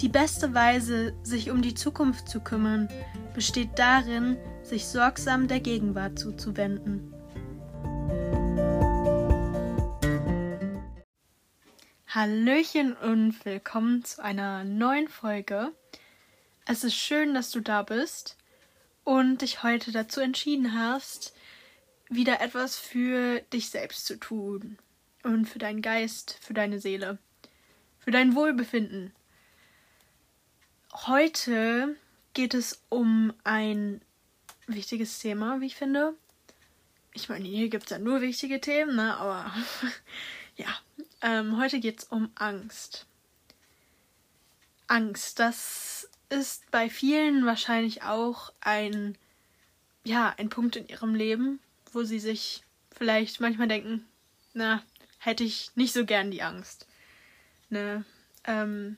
Die 0.00 0.08
beste 0.08 0.54
Weise, 0.54 1.12
sich 1.22 1.50
um 1.50 1.60
die 1.60 1.74
Zukunft 1.74 2.26
zu 2.26 2.40
kümmern, 2.40 2.88
besteht 3.34 3.78
darin, 3.78 4.38
sich 4.62 4.86
sorgsam 4.86 5.46
der 5.46 5.60
Gegenwart 5.60 6.18
zuzuwenden. 6.18 7.12
Hallöchen 12.06 12.94
und 12.96 13.44
willkommen 13.44 14.02
zu 14.02 14.24
einer 14.24 14.64
neuen 14.64 15.06
Folge. 15.06 15.70
Es 16.64 16.82
ist 16.82 16.94
schön, 16.94 17.34
dass 17.34 17.50
du 17.50 17.60
da 17.60 17.82
bist 17.82 18.38
und 19.04 19.42
dich 19.42 19.62
heute 19.62 19.92
dazu 19.92 20.20
entschieden 20.20 20.78
hast, 20.78 21.34
wieder 22.08 22.40
etwas 22.40 22.78
für 22.78 23.40
dich 23.52 23.68
selbst 23.68 24.06
zu 24.06 24.18
tun 24.18 24.78
und 25.24 25.44
für 25.44 25.58
deinen 25.58 25.82
Geist, 25.82 26.38
für 26.40 26.54
deine 26.54 26.80
Seele, 26.80 27.18
für 27.98 28.12
dein 28.12 28.34
Wohlbefinden. 28.34 29.12
Heute 30.92 31.96
geht 32.34 32.52
es 32.52 32.82
um 32.88 33.32
ein 33.44 34.00
wichtiges 34.66 35.20
Thema, 35.20 35.60
wie 35.60 35.66
ich 35.66 35.76
finde. 35.76 36.14
Ich 37.14 37.28
meine, 37.28 37.46
hier 37.46 37.68
gibt 37.68 37.84
es 37.84 37.90
ja 37.90 37.98
nur 37.98 38.20
wichtige 38.20 38.60
Themen, 38.60 38.96
ne? 38.96 39.16
aber 39.16 39.52
ja, 40.56 40.68
ähm, 41.22 41.58
heute 41.58 41.78
geht 41.78 42.00
es 42.00 42.04
um 42.04 42.30
Angst. 42.34 43.06
Angst, 44.88 45.38
das 45.38 46.10
ist 46.28 46.68
bei 46.72 46.90
vielen 46.90 47.46
wahrscheinlich 47.46 48.02
auch 48.02 48.52
ein, 48.60 49.16
ja, 50.04 50.34
ein 50.38 50.48
Punkt 50.48 50.74
in 50.74 50.88
ihrem 50.88 51.14
Leben, 51.14 51.60
wo 51.92 52.02
sie 52.02 52.18
sich 52.18 52.64
vielleicht 52.90 53.40
manchmal 53.40 53.68
denken, 53.68 54.04
na, 54.54 54.82
hätte 55.18 55.44
ich 55.44 55.70
nicht 55.76 55.92
so 55.92 56.04
gern 56.04 56.32
die 56.32 56.42
Angst. 56.42 56.88
Ne, 57.68 58.04
ähm, 58.44 58.96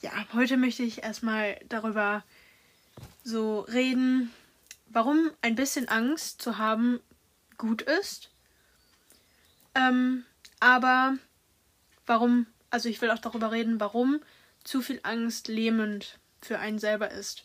ja, 0.00 0.12
heute 0.32 0.56
möchte 0.56 0.82
ich 0.82 1.02
erstmal 1.02 1.58
darüber 1.68 2.24
so 3.22 3.60
reden, 3.60 4.32
warum 4.88 5.30
ein 5.42 5.54
bisschen 5.54 5.88
Angst 5.88 6.42
zu 6.42 6.58
haben 6.58 7.00
gut 7.58 7.82
ist. 7.82 8.30
Ähm, 9.74 10.24
aber 10.58 11.16
warum, 12.06 12.46
also 12.70 12.88
ich 12.88 13.00
will 13.00 13.10
auch 13.10 13.18
darüber 13.18 13.52
reden, 13.52 13.78
warum 13.78 14.20
zu 14.64 14.82
viel 14.82 15.00
Angst 15.02 15.48
lähmend 15.48 16.18
für 16.42 16.58
einen 16.58 16.78
selber 16.78 17.10
ist. 17.10 17.44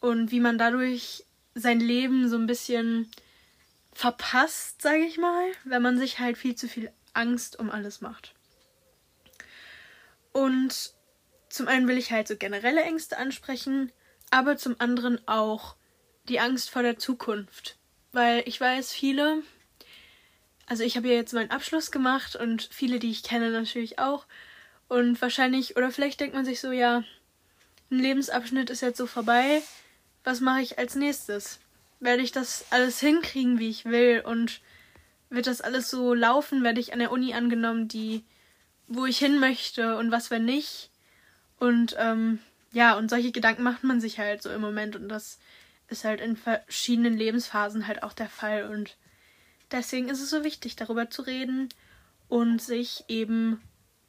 Und 0.00 0.30
wie 0.30 0.40
man 0.40 0.58
dadurch 0.58 1.24
sein 1.54 1.80
Leben 1.80 2.28
so 2.28 2.36
ein 2.36 2.46
bisschen 2.46 3.10
verpasst, 3.92 4.80
sage 4.80 5.04
ich 5.04 5.18
mal, 5.18 5.50
wenn 5.64 5.82
man 5.82 5.98
sich 5.98 6.18
halt 6.18 6.38
viel 6.38 6.54
zu 6.54 6.68
viel 6.68 6.90
Angst 7.12 7.58
um 7.58 7.70
alles 7.70 8.00
macht. 8.00 8.34
Und 10.32 10.94
zum 11.48 11.68
einen 11.68 11.88
will 11.88 11.98
ich 11.98 12.12
halt 12.12 12.28
so 12.28 12.36
generelle 12.36 12.82
Ängste 12.82 13.18
ansprechen, 13.18 13.92
aber 14.30 14.56
zum 14.56 14.76
anderen 14.78 15.26
auch 15.26 15.76
die 16.28 16.40
Angst 16.40 16.70
vor 16.70 16.82
der 16.82 16.98
Zukunft. 16.98 17.76
Weil 18.12 18.42
ich 18.46 18.60
weiß, 18.60 18.92
viele, 18.92 19.42
also 20.66 20.82
ich 20.84 20.96
habe 20.96 21.08
ja 21.08 21.14
jetzt 21.14 21.32
meinen 21.32 21.50
Abschluss 21.50 21.90
gemacht 21.90 22.36
und 22.36 22.68
viele, 22.72 22.98
die 22.98 23.10
ich 23.10 23.22
kenne, 23.22 23.50
natürlich 23.50 23.98
auch. 23.98 24.26
Und 24.88 25.20
wahrscheinlich, 25.20 25.76
oder 25.76 25.90
vielleicht 25.90 26.20
denkt 26.20 26.34
man 26.34 26.44
sich 26.44 26.60
so, 26.60 26.72
ja, 26.72 27.04
ein 27.90 27.98
Lebensabschnitt 27.98 28.70
ist 28.70 28.82
jetzt 28.82 28.98
so 28.98 29.06
vorbei. 29.06 29.62
Was 30.24 30.40
mache 30.40 30.60
ich 30.60 30.78
als 30.78 30.94
nächstes? 30.94 31.60
Werde 32.00 32.22
ich 32.22 32.32
das 32.32 32.66
alles 32.70 33.00
hinkriegen, 33.00 33.58
wie 33.58 33.70
ich 33.70 33.86
will? 33.86 34.22
Und 34.24 34.60
wird 35.30 35.46
das 35.46 35.60
alles 35.60 35.90
so 35.90 36.14
laufen? 36.14 36.62
Werde 36.64 36.80
ich 36.80 36.92
an 36.92 36.98
der 36.98 37.12
Uni 37.12 37.34
angenommen, 37.34 37.88
die, 37.88 38.24
wo 38.86 39.06
ich 39.06 39.18
hin 39.18 39.40
möchte? 39.40 39.96
Und 39.96 40.10
was, 40.10 40.30
wenn 40.30 40.44
nicht? 40.44 40.90
Und 41.58 41.96
ähm, 41.98 42.38
ja, 42.72 42.96
und 42.96 43.10
solche 43.10 43.32
Gedanken 43.32 43.62
macht 43.62 43.84
man 43.84 44.00
sich 44.00 44.18
halt 44.18 44.42
so 44.42 44.50
im 44.50 44.60
Moment 44.60 44.96
und 44.96 45.08
das 45.08 45.38
ist 45.88 46.04
halt 46.04 46.20
in 46.20 46.36
verschiedenen 46.36 47.16
Lebensphasen 47.16 47.86
halt 47.86 48.02
auch 48.02 48.12
der 48.12 48.28
Fall 48.28 48.68
und 48.70 48.96
deswegen 49.70 50.08
ist 50.08 50.20
es 50.20 50.30
so 50.30 50.44
wichtig, 50.44 50.76
darüber 50.76 51.10
zu 51.10 51.22
reden 51.22 51.68
und 52.28 52.60
sich 52.60 53.04
eben 53.08 53.60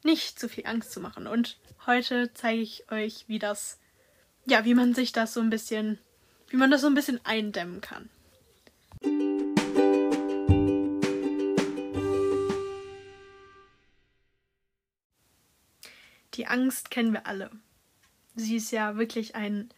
nicht 0.04 0.38
zu 0.38 0.48
viel 0.48 0.66
Angst 0.66 0.92
zu 0.92 1.00
machen. 1.00 1.26
Und 1.26 1.58
heute 1.86 2.30
zeige 2.34 2.60
ich 2.60 2.90
euch, 2.90 3.24
wie 3.28 3.38
das, 3.38 3.78
ja, 4.46 4.64
wie 4.64 4.74
man 4.74 4.94
sich 4.94 5.12
das 5.12 5.34
so 5.34 5.40
ein 5.40 5.50
bisschen, 5.50 5.98
wie 6.48 6.56
man 6.56 6.70
das 6.70 6.82
so 6.82 6.86
ein 6.86 6.94
bisschen 6.94 7.20
eindämmen 7.24 7.80
kann. 7.80 8.08
Die 16.40 16.46
Angst 16.46 16.90
kennen 16.90 17.12
wir 17.12 17.26
alle. 17.26 17.50
Sie 18.34 18.56
ist 18.56 18.70
ja 18.70 18.96
wirklich 18.96 19.34
ein, 19.34 19.68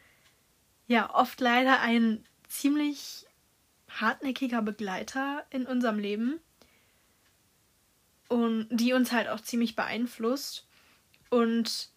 ja, 0.86 1.12
oft 1.12 1.40
leider 1.40 1.80
ein 1.80 2.24
ziemlich 2.46 3.26
hartnäckiger 3.88 4.62
Begleiter 4.62 5.44
in 5.50 5.66
unserem 5.66 5.98
Leben 5.98 6.38
und 8.28 8.68
die 8.70 8.92
uns 8.92 9.10
halt 9.10 9.26
auch 9.26 9.40
ziemlich 9.40 9.74
beeinflusst 9.74 10.68
und 11.30 11.90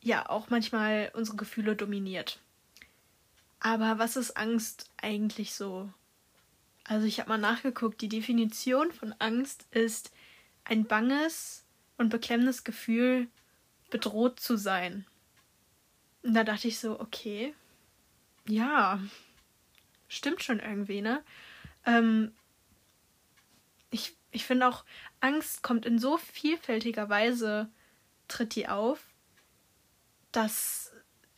ja, 0.00 0.30
auch 0.30 0.50
manchmal 0.50 1.10
unsere 1.12 1.36
Gefühle 1.36 1.74
dominiert. 1.74 2.40
Aber 3.58 3.98
was 3.98 4.14
ist 4.14 4.36
Angst 4.36 4.88
eigentlich 4.98 5.52
so? 5.52 5.92
Also 6.84 7.08
ich 7.08 7.18
habe 7.18 7.30
mal 7.30 7.38
nachgeguckt, 7.38 8.00
die 8.02 8.08
Definition 8.08 8.92
von 8.92 9.12
Angst 9.18 9.66
ist 9.72 10.12
ein 10.62 10.84
banges 10.84 11.64
und 11.98 12.10
beklemmendes 12.10 12.62
Gefühl, 12.62 13.26
bedroht 13.94 14.40
zu 14.40 14.56
sein. 14.56 15.06
Und 16.24 16.34
da 16.34 16.42
dachte 16.42 16.66
ich 16.66 16.80
so, 16.80 16.98
okay, 16.98 17.54
ja, 18.48 19.00
stimmt 20.08 20.42
schon 20.42 20.58
irgendwie, 20.58 21.00
ne? 21.00 21.22
Ähm, 21.86 22.32
ich 23.92 24.16
ich 24.32 24.44
finde 24.46 24.66
auch, 24.66 24.84
Angst 25.20 25.62
kommt 25.62 25.86
in 25.86 26.00
so 26.00 26.18
vielfältiger 26.18 27.08
Weise, 27.08 27.70
tritt 28.26 28.56
die 28.56 28.66
auf, 28.66 28.98
dass 30.32 30.92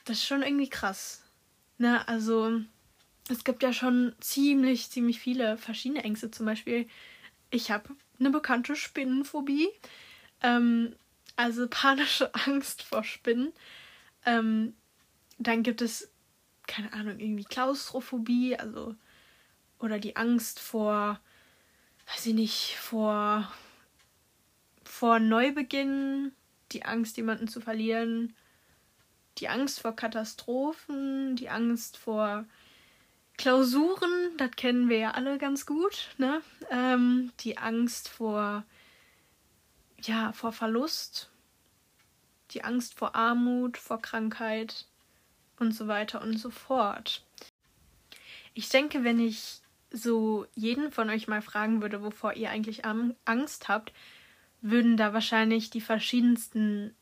das 0.06 0.16
ist 0.16 0.26
schon 0.26 0.42
irgendwie 0.42 0.70
krass. 0.70 1.24
Ne, 1.76 2.08
also 2.08 2.62
es 3.28 3.44
gibt 3.44 3.62
ja 3.64 3.74
schon 3.74 4.14
ziemlich, 4.20 4.88
ziemlich 4.88 5.20
viele 5.20 5.58
verschiedene 5.58 6.04
Ängste. 6.04 6.30
Zum 6.30 6.46
Beispiel, 6.46 6.88
ich 7.50 7.70
habe 7.70 7.94
eine 8.18 8.30
bekannte 8.30 8.76
Spinnenphobie. 8.76 9.68
Ähm, 10.42 10.96
also 11.36 11.68
panische 11.68 12.34
Angst 12.46 12.82
vor 12.82 13.04
Spinnen. 13.04 13.52
Ähm, 14.24 14.74
dann 15.38 15.62
gibt 15.62 15.82
es, 15.82 16.10
keine 16.66 16.92
Ahnung, 16.92 17.18
irgendwie 17.18 17.44
Klaustrophobie, 17.44 18.56
also 18.56 18.96
oder 19.78 19.98
die 19.98 20.16
Angst 20.16 20.58
vor, 20.58 21.20
weiß 22.06 22.26
ich 22.26 22.34
nicht, 22.34 22.76
vor, 22.76 23.50
vor 24.84 25.20
Neubeginn, 25.20 26.32
die 26.72 26.84
Angst, 26.84 27.16
jemanden 27.18 27.46
zu 27.46 27.60
verlieren, 27.60 28.34
die 29.38 29.48
Angst 29.48 29.80
vor 29.80 29.94
Katastrophen, 29.94 31.36
die 31.36 31.50
Angst 31.50 31.98
vor 31.98 32.46
Klausuren, 33.36 34.36
das 34.38 34.52
kennen 34.52 34.88
wir 34.88 34.98
ja 34.98 35.10
alle 35.10 35.36
ganz 35.36 35.66
gut, 35.66 36.08
ne? 36.16 36.40
Ähm, 36.70 37.32
die 37.40 37.58
Angst 37.58 38.08
vor 38.08 38.64
ja, 40.02 40.32
vor 40.32 40.52
Verlust, 40.52 41.30
die 42.50 42.64
Angst 42.64 42.94
vor 42.94 43.14
Armut, 43.14 43.76
vor 43.76 44.00
Krankheit 44.00 44.86
und 45.58 45.72
so 45.72 45.88
weiter 45.88 46.22
und 46.22 46.38
so 46.38 46.50
fort. 46.50 47.24
Ich 48.54 48.68
denke, 48.68 49.04
wenn 49.04 49.20
ich 49.20 49.60
so 49.90 50.46
jeden 50.54 50.92
von 50.92 51.10
euch 51.10 51.28
mal 51.28 51.42
fragen 51.42 51.82
würde, 51.82 52.02
wovor 52.02 52.34
ihr 52.34 52.50
eigentlich 52.50 52.82
Angst 52.84 53.68
habt, 53.68 53.92
würden 54.60 54.96
da 54.96 55.12
wahrscheinlich 55.12 55.70
die 55.70 55.80
verschiedensten 55.80 56.94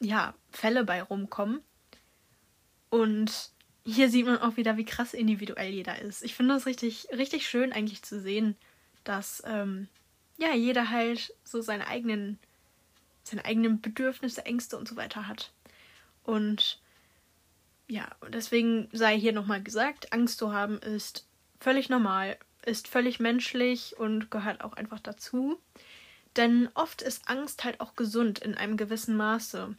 ja, 0.00 0.34
Fälle 0.50 0.84
bei 0.84 1.02
rumkommen. 1.02 1.60
Und 2.90 3.50
hier 3.84 4.10
sieht 4.10 4.26
man 4.26 4.38
auch 4.38 4.56
wieder, 4.56 4.76
wie 4.76 4.84
krass 4.84 5.14
individuell 5.14 5.72
jeder 5.72 6.00
ist. 6.00 6.22
Ich 6.22 6.34
finde 6.34 6.54
es 6.54 6.66
richtig, 6.66 7.08
richtig 7.12 7.48
schön 7.48 7.72
eigentlich 7.72 8.02
zu 8.02 8.20
sehen, 8.20 8.56
dass 9.04 9.42
ähm, 9.46 9.88
ja, 10.38 10.54
jeder 10.54 10.88
halt 10.88 11.34
so 11.44 11.60
seine 11.60 11.86
eigenen, 11.88 12.38
seine 13.24 13.44
eigenen 13.44 13.80
Bedürfnisse, 13.80 14.46
Ängste 14.46 14.78
und 14.78 14.88
so 14.88 14.96
weiter 14.96 15.28
hat. 15.28 15.52
Und 16.22 16.80
ja, 17.88 18.08
deswegen 18.28 18.88
sei 18.92 19.18
hier 19.18 19.32
nochmal 19.32 19.62
gesagt, 19.62 20.12
Angst 20.12 20.38
zu 20.38 20.52
haben 20.52 20.78
ist 20.78 21.26
völlig 21.58 21.88
normal, 21.88 22.38
ist 22.64 22.88
völlig 22.88 23.18
menschlich 23.18 23.98
und 23.98 24.30
gehört 24.30 24.62
auch 24.62 24.74
einfach 24.74 25.00
dazu. 25.00 25.58
Denn 26.36 26.68
oft 26.74 27.02
ist 27.02 27.28
Angst 27.28 27.64
halt 27.64 27.80
auch 27.80 27.96
gesund 27.96 28.38
in 28.38 28.54
einem 28.54 28.76
gewissen 28.76 29.16
Maße. 29.16 29.74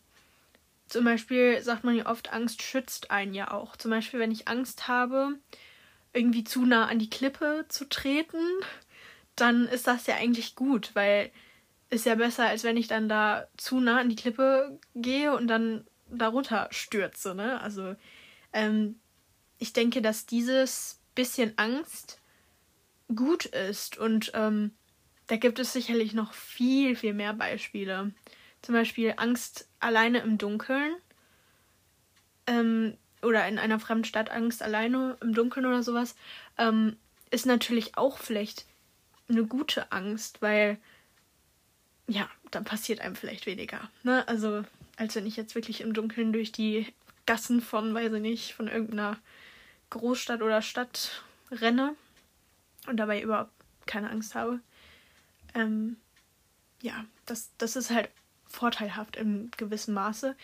Zum 0.87 1.05
Beispiel 1.05 1.61
sagt 1.61 1.83
man 1.83 1.95
ja 1.95 2.07
oft, 2.07 2.33
Angst 2.33 2.63
schützt 2.63 3.11
einen 3.11 3.33
ja 3.33 3.51
auch. 3.51 3.77
Zum 3.77 3.91
Beispiel, 3.91 4.19
wenn 4.19 4.31
ich 4.31 4.47
Angst 4.47 4.87
habe, 4.87 5.35
irgendwie 6.11 6.43
zu 6.43 6.65
nah 6.65 6.87
an 6.87 6.99
die 6.99 7.09
Klippe 7.09 7.65
zu 7.69 7.87
treten, 7.87 8.41
dann 9.41 9.67
ist 9.67 9.87
das 9.87 10.07
ja 10.07 10.15
eigentlich 10.15 10.55
gut, 10.55 10.91
weil 10.93 11.31
ist 11.89 12.05
ja 12.05 12.15
besser, 12.15 12.47
als 12.47 12.63
wenn 12.63 12.77
ich 12.77 12.87
dann 12.87 13.09
da 13.09 13.47
zu 13.57 13.79
nah 13.79 13.99
an 13.99 14.09
die 14.09 14.15
Klippe 14.15 14.77
gehe 14.95 15.35
und 15.35 15.47
dann 15.47 15.85
darunter 16.09 16.67
stürze. 16.71 17.33
Ne? 17.33 17.59
Also 17.61 17.95
ähm, 18.53 18.99
ich 19.57 19.73
denke, 19.73 20.01
dass 20.01 20.25
dieses 20.25 20.99
bisschen 21.15 21.53
Angst 21.57 22.19
gut 23.13 23.45
ist 23.45 23.97
und 23.97 24.31
ähm, 24.35 24.71
da 25.27 25.35
gibt 25.35 25.59
es 25.59 25.73
sicherlich 25.73 26.13
noch 26.13 26.33
viel, 26.33 26.95
viel 26.95 27.13
mehr 27.13 27.33
Beispiele. 27.33 28.11
Zum 28.61 28.73
Beispiel 28.73 29.13
Angst 29.17 29.67
alleine 29.79 30.19
im 30.19 30.37
Dunkeln 30.37 30.95
ähm, 32.47 32.97
oder 33.21 33.47
in 33.47 33.59
einer 33.59 33.79
fremden 33.79 34.05
Stadt 34.05 34.29
Angst 34.29 34.61
alleine 34.61 35.17
im 35.21 35.33
Dunkeln 35.33 35.65
oder 35.65 35.83
sowas 35.83 36.15
ähm, 36.57 36.97
ist 37.31 37.45
natürlich 37.45 37.97
auch 37.97 38.17
vielleicht 38.17 38.65
eine 39.29 39.45
gute 39.45 39.91
Angst, 39.91 40.41
weil 40.41 40.77
ja, 42.07 42.27
dann 42.51 42.65
passiert 42.65 43.01
einem 43.01 43.15
vielleicht 43.15 43.45
weniger. 43.45 43.89
Ne? 44.03 44.27
Also, 44.27 44.63
als 44.97 45.15
wenn 45.15 45.27
ich 45.27 45.37
jetzt 45.37 45.55
wirklich 45.55 45.81
im 45.81 45.93
Dunkeln 45.93 46.33
durch 46.33 46.51
die 46.51 46.91
Gassen 47.25 47.61
von, 47.61 47.93
weiß 47.93 48.13
ich 48.13 48.21
nicht, 48.21 48.53
von 48.53 48.67
irgendeiner 48.67 49.17
Großstadt 49.91 50.41
oder 50.41 50.61
Stadt 50.61 51.23
renne 51.51 51.95
und 52.87 52.97
dabei 52.97 53.21
überhaupt 53.21 53.51
keine 53.85 54.09
Angst 54.09 54.33
habe. 54.35 54.59
Ähm, 55.53 55.97
ja, 56.81 57.05
das, 57.25 57.51
das 57.57 57.75
ist 57.75 57.91
halt 57.91 58.09
vorteilhaft 58.47 59.15
im 59.15 59.51
gewissen 59.57 59.93
Maße. 59.93 60.35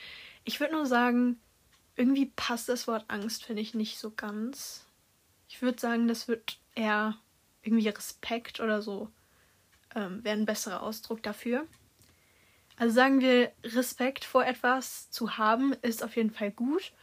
Ich 0.44 0.60
würde 0.60 0.76
nur 0.76 0.86
sagen, 0.86 1.40
irgendwie 1.96 2.32
passt 2.36 2.70
das 2.70 2.88
Wort 2.88 3.06
Angst, 3.08 3.46
finde 3.46 3.62
ich, 3.62 3.74
nicht 3.74 3.98
so 3.98 4.12
ganz. 4.12 4.86
Ich 5.50 5.62
würde 5.62 5.80
sagen, 5.80 6.08
das 6.08 6.28
wird 6.28 6.60
eher 6.76 7.18
irgendwie 7.66 7.90
Respekt 7.90 8.60
oder 8.60 8.82
so 8.82 9.10
ähm, 9.96 10.24
wäre 10.24 10.38
ein 10.38 10.46
besserer 10.46 10.82
Ausdruck 10.82 11.24
dafür. 11.24 11.66
Also 12.78 12.94
sagen 12.94 13.22
wir, 13.22 13.52
Respekt 13.64 14.26
vor 14.26 14.46
etwas 14.46 15.10
zu 15.10 15.38
haben, 15.38 15.74
ist 15.82 16.04
auf 16.04 16.16
jeden 16.16 16.32
Fall 16.32 16.52
gut 16.52 16.94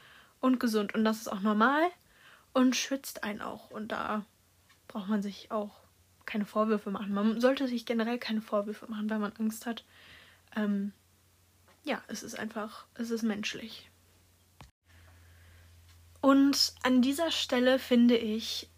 und 0.41 0.61
gesund. 0.61 0.94
Und 0.94 1.05
das 1.05 1.19
ist 1.19 1.29
auch 1.29 1.41
normal 1.41 1.82
und 2.53 2.76
schützt 2.76 3.25
einen 3.25 3.41
auch. 3.41 3.70
Und 3.70 3.93
da 3.93 4.25
braucht 4.88 5.09
man 5.09 5.23
sich 5.23 5.50
auch 5.50 5.81
keine 6.26 6.44
Vorwürfe 6.44 6.91
machen. 6.91 7.12
Man 7.12 7.41
sollte 7.41 7.67
sich 7.67 7.87
generell 7.87 8.19
keine 8.19 8.43
Vorwürfe 8.43 8.87
machen, 8.91 9.09
weil 9.09 9.19
man 9.19 9.32
Angst 9.38 9.67
hat. 9.67 9.85
Ähm, 10.55 10.93
ja, 11.85 12.03
es 12.09 12.23
ist 12.23 12.38
einfach, 12.38 12.87
es 12.94 13.11
ist 13.11 13.23
menschlich. 13.23 13.91
Und 16.20 16.75
an 16.85 17.03
dieser 17.03 17.31
Stelle 17.31 17.79
finde 17.79 18.17
ich, 18.17 18.69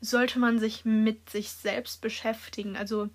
sollte 0.00 0.38
man 0.38 0.58
sich 0.58 0.84
mit 0.84 1.30
sich 1.30 1.50
selbst 1.50 2.00
beschäftigen. 2.00 2.76
Also 2.76 3.08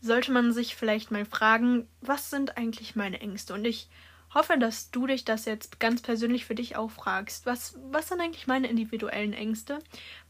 sollte 0.00 0.32
man 0.32 0.52
sich 0.52 0.76
vielleicht 0.76 1.10
mal 1.10 1.24
fragen, 1.24 1.86
was 2.00 2.30
sind 2.30 2.56
eigentlich 2.56 2.96
meine 2.96 3.20
Ängste? 3.20 3.54
Und 3.54 3.64
ich 3.64 3.88
hoffe, 4.32 4.56
dass 4.58 4.90
du 4.90 5.06
dich 5.06 5.24
das 5.24 5.44
jetzt 5.44 5.80
ganz 5.80 6.02
persönlich 6.02 6.44
für 6.44 6.54
dich 6.54 6.76
auch 6.76 6.90
fragst. 6.90 7.46
Was, 7.46 7.76
was 7.90 8.08
sind 8.08 8.20
eigentlich 8.20 8.46
meine 8.46 8.68
individuellen 8.68 9.32
Ängste? 9.32 9.80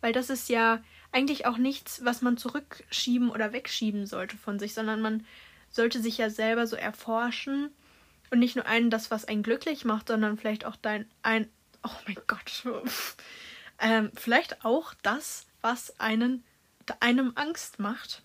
Weil 0.00 0.12
das 0.12 0.30
ist 0.30 0.48
ja 0.48 0.82
eigentlich 1.12 1.46
auch 1.46 1.58
nichts, 1.58 2.04
was 2.04 2.22
man 2.22 2.36
zurückschieben 2.36 3.30
oder 3.30 3.52
wegschieben 3.52 4.06
sollte 4.06 4.36
von 4.36 4.58
sich, 4.58 4.74
sondern 4.74 5.02
man 5.02 5.26
sollte 5.70 6.00
sich 6.00 6.18
ja 6.18 6.30
selber 6.30 6.66
so 6.66 6.76
erforschen 6.76 7.70
und 8.30 8.38
nicht 8.38 8.56
nur 8.56 8.66
einen 8.66 8.90
das, 8.90 9.10
was 9.10 9.26
einen 9.26 9.42
glücklich 9.42 9.84
macht, 9.84 10.08
sondern 10.08 10.38
vielleicht 10.38 10.64
auch 10.64 10.76
dein 10.76 11.08
ein 11.22 11.48
oh 11.82 11.90
mein 12.06 12.18
Gott, 12.26 12.64
ähm, 13.78 14.10
vielleicht 14.14 14.64
auch 14.64 14.94
das, 15.02 15.46
was 15.62 15.98
einen 16.00 16.44
einem 17.00 17.32
Angst 17.36 17.78
macht 17.78 18.22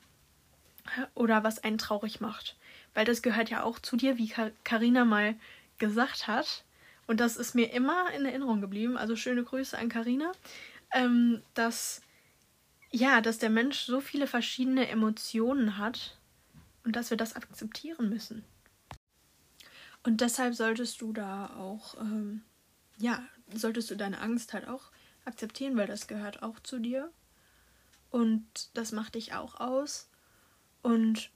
oder 1.14 1.44
was 1.44 1.64
einen 1.64 1.78
traurig 1.78 2.20
macht. 2.20 2.56
Weil 2.94 3.06
das 3.06 3.22
gehört 3.22 3.50
ja 3.50 3.64
auch 3.64 3.78
zu 3.80 3.96
dir, 3.96 4.18
wie 4.18 4.34
Karina 4.64 5.06
mal 5.06 5.36
gesagt 5.78 6.28
hat. 6.28 6.64
Und 7.06 7.20
das 7.20 7.38
ist 7.38 7.54
mir 7.54 7.72
immer 7.74 8.12
in 8.14 8.26
Erinnerung 8.26 8.62
geblieben. 8.62 8.98
Also 8.98 9.16
schöne 9.16 9.44
Grüße 9.44 9.78
an 9.78 9.90
Karina, 9.90 10.32
ähm, 10.94 11.44
dass 11.54 12.02
ja, 12.92 13.20
dass 13.20 13.40
der 13.40 13.50
Mensch 13.50 13.82
so 13.82 14.00
viele 14.00 14.26
verschiedene 14.26 14.88
Emotionen 14.88 15.78
hat 15.78 16.18
und 16.86 16.96
dass 16.96 17.10
wir 17.10 17.18
das 17.18 17.36
akzeptieren 17.36 18.10
müssen. 18.10 18.46
Und 20.04 20.22
deshalb 20.22 20.56
solltest 20.56 21.02
du 21.02 21.12
da 21.12 21.48
auch, 21.58 22.00
ähm, 22.00 22.44
ja, 22.98 23.22
solltest 23.54 23.92
du 23.92 23.96
deine 23.96 24.22
Angst 24.22 24.54
halt 24.54 24.68
auch 24.68 24.92
akzeptieren, 25.26 25.76
weil 25.76 25.88
das 25.88 26.08
gehört 26.08 26.42
auch 26.42 26.60
zu 26.60 26.80
dir. 26.80 27.12
Und 28.16 28.70
das 28.76 28.94
macht 28.94 29.16
dich 29.16 29.34
auch 29.34 29.60
aus. 29.60 30.08
Und 30.82 31.32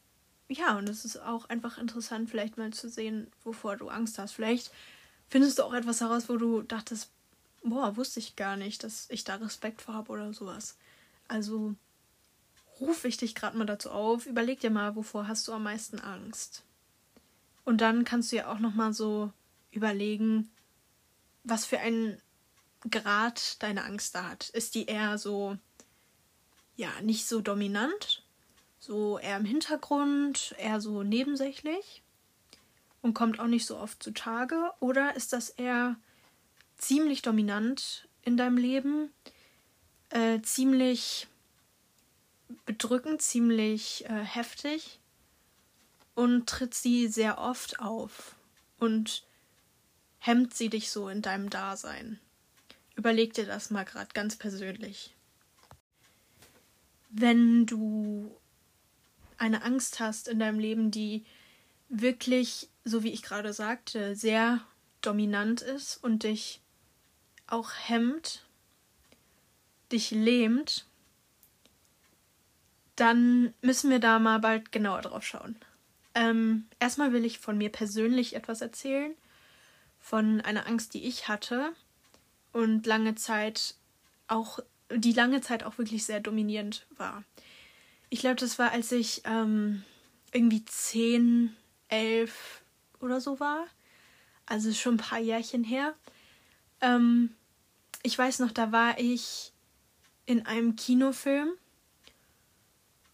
ja, 0.47 0.77
und 0.77 0.87
es 0.87 1.03
ist 1.03 1.17
auch 1.17 1.49
einfach 1.49 1.77
interessant, 1.77 2.29
vielleicht 2.29 2.55
mal 2.55 2.71
zu 2.71 2.87
sehen, 2.87 3.29
wovor 3.43 3.75
du 3.75 3.89
Angst 3.89 4.17
hast. 4.17 4.31
Vielleicht 4.31 4.71
findest 5.27 5.59
du 5.59 5.63
auch 5.63 5.73
etwas 5.73 5.99
heraus, 5.99 6.29
wo 6.29 6.37
du 6.37 6.61
dachtest, 6.61 7.11
boah, 7.65 7.97
wusste 7.97 8.21
ich 8.21 8.37
gar 8.37 8.55
nicht, 8.55 8.85
dass 8.85 9.09
ich 9.09 9.25
da 9.25 9.35
Respekt 9.35 9.81
vor 9.81 9.93
habe 9.93 10.09
oder 10.09 10.31
sowas. 10.31 10.77
Also 11.27 11.75
ruf 12.79 13.03
ich 13.03 13.17
dich 13.17 13.35
gerade 13.35 13.57
mal 13.57 13.65
dazu 13.65 13.91
auf, 13.91 14.25
überleg 14.25 14.61
dir 14.61 14.71
mal, 14.71 14.95
wovor 14.95 15.27
hast 15.27 15.49
du 15.49 15.51
am 15.51 15.63
meisten 15.63 15.99
Angst. 15.99 16.63
Und 17.65 17.81
dann 17.81 18.05
kannst 18.05 18.31
du 18.31 18.37
ja 18.37 18.49
auch 18.49 18.59
noch 18.59 18.73
mal 18.73 18.93
so 18.93 19.33
überlegen, 19.71 20.49
was 21.43 21.65
für 21.65 21.81
einen 21.81 22.21
Grad 22.89 23.61
deine 23.61 23.83
Angst 23.83 24.15
da 24.15 24.29
hat. 24.29 24.47
Ist 24.47 24.75
die 24.75 24.85
eher 24.85 25.17
so 25.17 25.57
ja, 26.79 26.89
nicht 27.01 27.27
so 27.27 27.41
dominant 27.41 28.23
so 28.79 29.19
eher 29.19 29.35
im 29.35 29.43
Hintergrund, 29.43 30.55
eher 30.57 30.79
so 30.79 31.03
nebensächlich 31.03 32.01
und 33.01 33.13
kommt 33.13 33.39
auch 33.41 33.47
nicht 33.47 33.65
so 33.65 33.77
oft 33.77 34.01
zutage? 34.01 34.71
Oder 34.79 35.15
ist 35.17 35.33
das 35.33 35.49
eher 35.49 35.97
ziemlich 36.77 37.21
dominant 37.21 38.07
in 38.23 38.37
deinem 38.37 38.55
Leben, 38.55 39.11
äh, 40.09 40.41
ziemlich 40.41 41.27
bedrückend, 42.65 43.21
ziemlich 43.21 44.05
äh, 44.05 44.23
heftig 44.23 44.99
und 46.15 46.47
tritt 46.47 46.73
sie 46.73 47.09
sehr 47.09 47.39
oft 47.39 47.81
auf 47.81 48.35
und 48.79 49.25
hemmt 50.19 50.53
sie 50.53 50.69
dich 50.69 50.91
so 50.91 51.09
in 51.09 51.21
deinem 51.21 51.49
Dasein? 51.49 52.21
Überleg 52.95 53.33
dir 53.33 53.45
das 53.45 53.69
mal 53.69 53.83
gerade 53.83 54.13
ganz 54.13 54.37
persönlich. 54.37 55.13
Wenn 57.09 57.65
du 57.65 58.35
eine 59.37 59.63
Angst 59.63 59.99
hast 59.99 60.27
in 60.27 60.39
deinem 60.39 60.59
Leben, 60.59 60.91
die 60.91 61.25
wirklich, 61.89 62.69
so 62.83 63.03
wie 63.03 63.11
ich 63.11 63.23
gerade 63.23 63.53
sagte, 63.53 64.15
sehr 64.15 64.61
dominant 65.01 65.61
ist 65.61 65.97
und 65.97 66.23
dich 66.23 66.61
auch 67.47 67.71
hemmt, 67.73 68.45
dich 69.91 70.11
lähmt, 70.11 70.85
dann 72.95 73.53
müssen 73.61 73.89
wir 73.89 73.99
da 73.99 74.19
mal 74.19 74.39
bald 74.39 74.71
genauer 74.71 75.01
drauf 75.01 75.25
schauen. 75.25 75.55
Ähm, 76.15 76.67
erstmal 76.79 77.13
will 77.13 77.25
ich 77.25 77.39
von 77.39 77.57
mir 77.57 77.71
persönlich 77.71 78.35
etwas 78.35 78.61
erzählen, 78.61 79.13
von 79.99 80.41
einer 80.41 80.67
Angst, 80.67 80.93
die 80.93 81.05
ich 81.05 81.27
hatte 81.27 81.71
und 82.51 82.85
lange 82.85 83.15
Zeit 83.15 83.75
auch, 84.27 84.59
die 84.95 85.13
lange 85.13 85.41
Zeit 85.41 85.63
auch 85.63 85.77
wirklich 85.77 86.03
sehr 86.05 86.19
dominierend 86.19 86.85
war 86.97 87.23
ich 88.09 88.19
glaube, 88.19 88.35
das 88.35 88.57
war, 88.59 88.71
als 88.71 88.91
ich 88.91 89.21
ähm, 89.25 89.83
irgendwie 90.31 90.65
10, 90.65 91.55
11 91.89 92.63
oder 92.99 93.21
so 93.21 93.39
war. 93.39 93.65
Also 94.45 94.73
schon 94.73 94.95
ein 94.95 94.97
paar 94.97 95.19
Jährchen 95.19 95.63
her. 95.63 95.93
Ähm, 96.81 97.35
ich 98.01 98.17
weiß 98.17 98.39
noch, 98.39 98.51
da 98.51 98.71
war 98.71 98.99
ich 98.99 99.53
in 100.25 100.45
einem 100.45 100.75
Kinofilm 100.75 101.49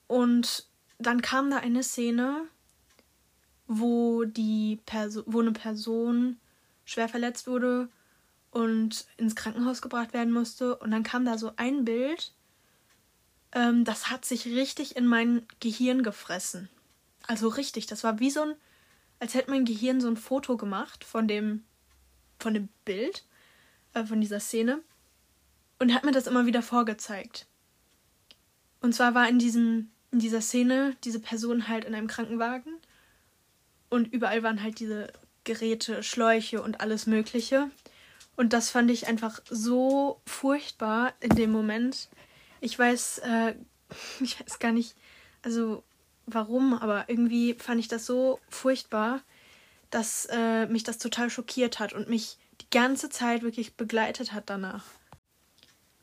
und 0.07 0.65
dann 0.97 1.21
kam 1.21 1.49
da 1.49 1.57
eine 1.57 1.83
Szene, 1.83 2.47
wo 3.67 4.23
die 4.23 4.79
Perso 4.85 5.23
wo 5.25 5.41
eine 5.41 5.51
Person 5.51 6.39
schwer 6.85 7.09
verletzt 7.09 7.47
wurde 7.47 7.89
und 8.55 9.05
ins 9.17 9.35
Krankenhaus 9.35 9.81
gebracht 9.81 10.13
werden 10.13 10.31
musste 10.31 10.77
und 10.77 10.91
dann 10.91 11.03
kam 11.03 11.25
da 11.25 11.37
so 11.37 11.51
ein 11.57 11.85
Bild 11.85 12.33
ähm, 13.55 13.85
das 13.85 14.11
hat 14.11 14.25
sich 14.25 14.45
richtig 14.45 14.95
in 14.95 15.07
mein 15.07 15.47
Gehirn 15.61 16.03
gefressen. 16.03 16.69
Also 17.25 17.47
richtig, 17.47 17.87
das 17.87 18.03
war 18.03 18.19
wie 18.19 18.29
so 18.29 18.41
ein, 18.41 18.55
als 19.19 19.33
hätte 19.33 19.49
mein 19.49 19.65
Gehirn 19.65 20.01
so 20.01 20.07
ein 20.07 20.17
Foto 20.17 20.57
gemacht 20.57 21.03
von 21.03 21.27
dem, 21.27 21.63
von 22.37 22.53
dem 22.53 22.67
Bild, 22.83 23.23
äh, 23.93 24.03
von 24.03 24.21
dieser 24.21 24.41
Szene 24.41 24.81
und 25.79 25.93
hat 25.93 26.03
mir 26.03 26.11
das 26.11 26.27
immer 26.27 26.45
wieder 26.45 26.61
vorgezeigt. 26.61 27.47
Und 28.81 28.93
zwar 28.93 29.15
war 29.15 29.27
in 29.29 29.39
diesem, 29.39 29.89
in 30.11 30.19
dieser 30.19 30.41
Szene 30.41 30.95
diese 31.03 31.21
Person 31.21 31.69
halt 31.69 31.85
in 31.85 31.95
einem 31.95 32.07
Krankenwagen 32.07 32.73
und 33.89 34.11
überall 34.13 34.43
waren 34.43 34.61
halt 34.61 34.79
diese 34.79 35.11
Geräte, 35.45 36.03
Schläuche 36.03 36.61
und 36.61 36.81
alles 36.81 37.07
Mögliche. 37.07 37.71
Und 38.35 38.53
das 38.53 38.69
fand 38.69 38.91
ich 38.91 39.07
einfach 39.07 39.41
so 39.49 40.21
furchtbar 40.25 41.13
in 41.19 41.29
dem 41.29 41.51
Moment, 41.51 42.09
ich 42.59 42.77
weiß, 42.77 43.19
äh, 43.19 43.55
ich 44.19 44.39
weiß 44.39 44.59
gar 44.59 44.71
nicht, 44.71 44.95
also 45.41 45.83
warum, 46.25 46.73
aber 46.73 47.05
irgendwie 47.07 47.53
fand 47.53 47.79
ich 47.79 47.87
das 47.87 48.05
so 48.05 48.39
furchtbar, 48.49 49.21
dass 49.89 50.27
äh, 50.31 50.65
mich 50.65 50.83
das 50.83 50.97
total 50.97 51.29
schockiert 51.29 51.79
hat 51.79 51.93
und 51.93 52.09
mich 52.09 52.37
die 52.61 52.69
ganze 52.71 53.09
Zeit 53.09 53.43
wirklich 53.43 53.75
begleitet 53.75 54.33
hat 54.33 54.49
danach. 54.49 54.83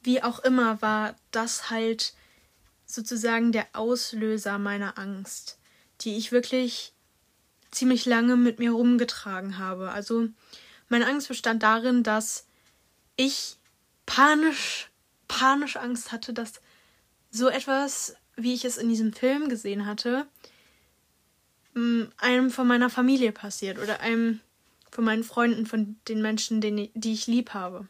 Wie 0.02 0.22
auch 0.22 0.38
immer 0.40 0.80
war 0.82 1.16
das 1.30 1.70
halt 1.70 2.14
sozusagen 2.86 3.52
der 3.52 3.66
Auslöser 3.72 4.58
meiner 4.58 4.98
Angst, 4.98 5.58
die 6.00 6.16
ich 6.16 6.32
wirklich 6.32 6.92
ziemlich 7.70 8.06
lange 8.06 8.36
mit 8.36 8.58
mir 8.58 8.72
rumgetragen 8.72 9.58
habe. 9.58 9.90
Also 9.90 10.28
meine 10.88 11.06
Angst 11.06 11.28
bestand 11.28 11.62
darin, 11.62 12.02
dass 12.02 12.46
ich 13.16 13.56
panisch, 14.06 14.90
panisch 15.28 15.76
Angst 15.76 16.12
hatte, 16.12 16.32
dass 16.32 16.60
so 17.30 17.48
etwas, 17.48 18.14
wie 18.36 18.54
ich 18.54 18.64
es 18.64 18.76
in 18.76 18.88
diesem 18.88 19.12
Film 19.12 19.48
gesehen 19.48 19.86
hatte, 19.86 20.26
einem 21.74 22.50
von 22.50 22.66
meiner 22.66 22.90
Familie 22.90 23.32
passiert 23.32 23.78
oder 23.78 24.00
einem 24.00 24.40
von 24.90 25.04
meinen 25.04 25.24
Freunden, 25.24 25.64
von 25.64 25.96
den 26.06 26.20
Menschen, 26.20 26.60
den, 26.60 26.90
die 26.94 27.12
ich 27.14 27.26
lieb 27.26 27.54
habe. 27.54 27.88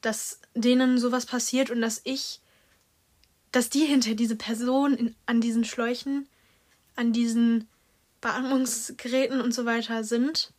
Dass 0.00 0.40
denen 0.54 0.98
sowas 0.98 1.26
passiert 1.26 1.70
und 1.70 1.80
dass 1.80 2.00
ich, 2.04 2.40
dass 3.50 3.68
die 3.68 3.84
hinter 3.84 4.14
diese 4.14 4.36
Person 4.36 4.94
in, 4.94 5.16
an 5.26 5.40
diesen 5.40 5.64
Schläuchen, 5.64 6.28
an 6.94 7.12
diesen 7.12 7.66
Beatmungsgeräten 8.20 9.40
und 9.40 9.52
so 9.52 9.64
weiter 9.64 10.04
sind, 10.04 10.52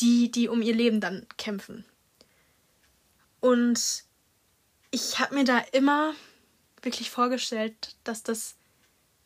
die, 0.00 0.30
die 0.30 0.48
um 0.48 0.62
ihr 0.62 0.74
Leben 0.74 1.00
dann 1.00 1.26
kämpfen. 1.36 1.84
Und 3.40 4.04
ich 4.90 5.18
habe 5.18 5.34
mir 5.34 5.44
da 5.44 5.58
immer 5.72 6.14
wirklich 6.82 7.10
vorgestellt, 7.10 7.96
dass 8.04 8.22
das 8.22 8.56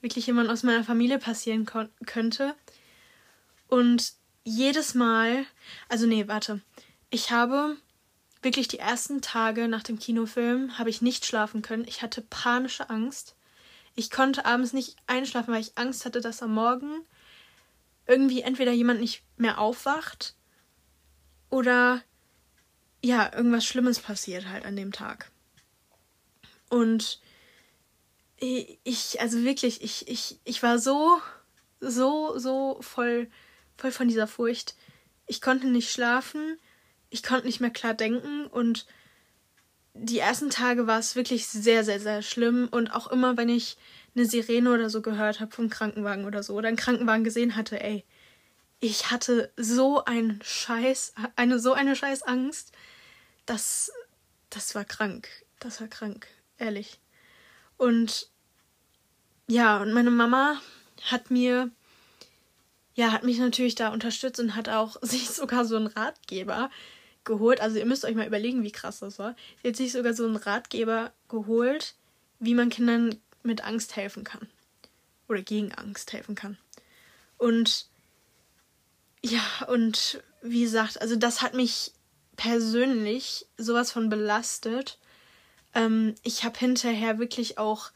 wirklich 0.00 0.26
jemand 0.26 0.50
aus 0.50 0.62
meiner 0.62 0.84
Familie 0.84 1.18
passieren 1.18 1.66
könnte. 2.06 2.54
Und 3.68 4.12
jedes 4.44 4.94
Mal, 4.94 5.46
also 5.88 6.06
nee, 6.06 6.28
warte, 6.28 6.60
ich 7.10 7.30
habe 7.30 7.76
wirklich 8.42 8.68
die 8.68 8.78
ersten 8.78 9.22
Tage 9.22 9.68
nach 9.68 9.82
dem 9.82 9.98
Kinofilm 9.98 10.78
habe 10.78 10.90
ich 10.90 11.00
nicht 11.00 11.24
schlafen 11.24 11.62
können. 11.62 11.86
Ich 11.88 12.02
hatte 12.02 12.20
panische 12.20 12.90
Angst. 12.90 13.34
Ich 13.96 14.10
konnte 14.10 14.44
abends 14.44 14.72
nicht 14.72 14.96
einschlafen, 15.06 15.54
weil 15.54 15.62
ich 15.62 15.78
Angst 15.78 16.04
hatte, 16.04 16.20
dass 16.20 16.42
am 16.42 16.52
Morgen 16.52 17.00
irgendwie 18.06 18.42
entweder 18.42 18.72
jemand 18.72 19.00
nicht 19.00 19.22
mehr 19.38 19.58
aufwacht 19.58 20.34
oder 21.54 22.02
ja, 23.00 23.32
irgendwas 23.32 23.64
Schlimmes 23.64 24.00
passiert 24.00 24.48
halt 24.48 24.64
an 24.64 24.74
dem 24.74 24.90
Tag. 24.90 25.30
Und 26.68 27.20
ich, 28.36 29.20
also 29.20 29.44
wirklich, 29.44 29.80
ich, 29.80 30.08
ich, 30.08 30.40
ich 30.42 30.64
war 30.64 30.80
so, 30.80 31.20
so, 31.78 32.36
so 32.38 32.78
voll, 32.80 33.28
voll 33.76 33.92
von 33.92 34.08
dieser 34.08 34.26
Furcht. 34.26 34.74
Ich 35.28 35.40
konnte 35.40 35.68
nicht 35.68 35.92
schlafen, 35.92 36.58
ich 37.08 37.22
konnte 37.22 37.46
nicht 37.46 37.60
mehr 37.60 37.70
klar 37.70 37.94
denken 37.94 38.46
und 38.48 38.84
die 39.94 40.18
ersten 40.18 40.50
Tage 40.50 40.88
war 40.88 40.98
es 40.98 41.14
wirklich 41.14 41.46
sehr, 41.46 41.84
sehr, 41.84 42.00
sehr 42.00 42.22
schlimm. 42.22 42.66
Und 42.68 42.90
auch 42.90 43.06
immer, 43.12 43.36
wenn 43.36 43.48
ich 43.48 43.76
eine 44.16 44.26
Sirene 44.26 44.74
oder 44.74 44.90
so 44.90 45.02
gehört 45.02 45.38
habe 45.38 45.52
vom 45.52 45.70
Krankenwagen 45.70 46.24
oder 46.24 46.42
so 46.42 46.54
oder 46.54 46.66
einen 46.66 46.76
Krankenwagen 46.76 47.22
gesehen 47.22 47.54
hatte, 47.54 47.80
ey, 47.80 48.04
ich 48.80 49.10
hatte 49.10 49.52
so 49.56 50.04
einen 50.04 50.40
Scheiß, 50.42 51.14
eine 51.36 51.58
so 51.58 51.72
eine 51.72 51.96
Scheiß 51.96 52.22
Angst, 52.22 52.72
dass 53.46 53.92
das 54.50 54.74
war 54.74 54.84
krank. 54.84 55.28
Das 55.58 55.80
war 55.80 55.88
krank, 55.88 56.26
ehrlich. 56.58 57.00
Und 57.76 58.28
ja, 59.46 59.78
und 59.78 59.92
meine 59.92 60.10
Mama 60.10 60.60
hat 61.02 61.30
mir 61.30 61.70
ja, 62.94 63.10
hat 63.10 63.24
mich 63.24 63.38
natürlich 63.38 63.74
da 63.74 63.92
unterstützt 63.92 64.40
und 64.40 64.54
hat 64.54 64.68
auch 64.68 64.96
sich 65.02 65.28
sogar 65.30 65.64
so 65.64 65.76
einen 65.76 65.88
Ratgeber 65.88 66.70
geholt. 67.24 67.60
Also 67.60 67.78
ihr 67.78 67.86
müsst 67.86 68.04
euch 68.04 68.14
mal 68.14 68.26
überlegen, 68.26 68.62
wie 68.62 68.72
krass 68.72 69.00
das 69.00 69.18
war. 69.18 69.34
Sie 69.62 69.68
hat 69.68 69.76
sich 69.76 69.92
sogar 69.92 70.14
so 70.14 70.24
einen 70.24 70.36
Ratgeber 70.36 71.12
geholt, 71.28 71.94
wie 72.38 72.54
man 72.54 72.70
Kindern 72.70 73.16
mit 73.42 73.64
Angst 73.64 73.96
helfen 73.96 74.24
kann. 74.24 74.48
Oder 75.28 75.42
gegen 75.42 75.72
Angst 75.72 76.12
helfen 76.12 76.34
kann. 76.34 76.58
Und 77.38 77.88
ja, 79.24 79.66
und 79.68 80.22
wie 80.42 80.62
gesagt, 80.62 81.00
also 81.00 81.16
das 81.16 81.40
hat 81.40 81.54
mich 81.54 81.92
persönlich 82.36 83.46
sowas 83.56 83.90
von 83.90 84.10
belastet. 84.10 84.98
Ähm, 85.74 86.14
ich 86.22 86.44
habe 86.44 86.58
hinterher 86.58 87.18
wirklich 87.18 87.56
auch, 87.56 87.90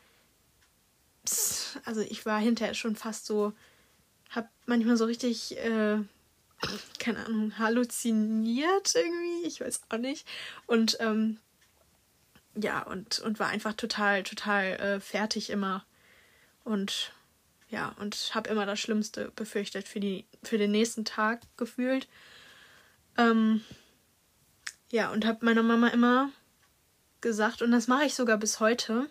also 1.85 2.01
ich 2.01 2.25
war 2.25 2.41
hinterher 2.41 2.73
schon 2.73 2.97
fast 2.97 3.27
so, 3.27 3.53
habe 4.31 4.49
manchmal 4.65 4.97
so 4.97 5.05
richtig, 5.05 5.59
äh, 5.59 5.99
keine 6.99 7.27
Ahnung, 7.27 7.59
halluziniert 7.59 8.95
irgendwie, 8.95 9.47
ich 9.47 9.61
weiß 9.61 9.83
auch 9.91 9.99
nicht. 9.99 10.27
Und 10.67 10.97
ähm, 11.01 11.39
ja, 12.55 12.83
und, 12.85 13.19
und 13.19 13.39
war 13.39 13.49
einfach 13.49 13.75
total, 13.75 14.23
total 14.23 14.65
äh, 14.81 15.01
fertig 15.01 15.51
immer. 15.51 15.85
Und 16.65 17.13
ja, 17.69 17.95
und 18.01 18.35
habe 18.35 18.49
immer 18.49 18.67
das 18.67 18.81
Schlimmste 18.81 19.31
befürchtet 19.37 19.87
für, 19.87 20.01
die, 20.01 20.25
für 20.43 20.59
den 20.59 20.71
nächsten 20.71 21.05
Tag 21.05 21.43
gefühlt. 21.57 22.09
Ähm, 23.17 23.63
ja, 24.91 25.11
und 25.11 25.27
habe 25.27 25.45
meiner 25.45 25.63
Mama 25.63 25.89
immer 25.89 26.31
gesagt, 27.21 27.63
und 27.63 27.73
das 27.73 27.89
mache 27.89 28.05
ich 28.05 28.15
sogar 28.15 28.39
bis 28.39 28.61
heute. 28.61 29.11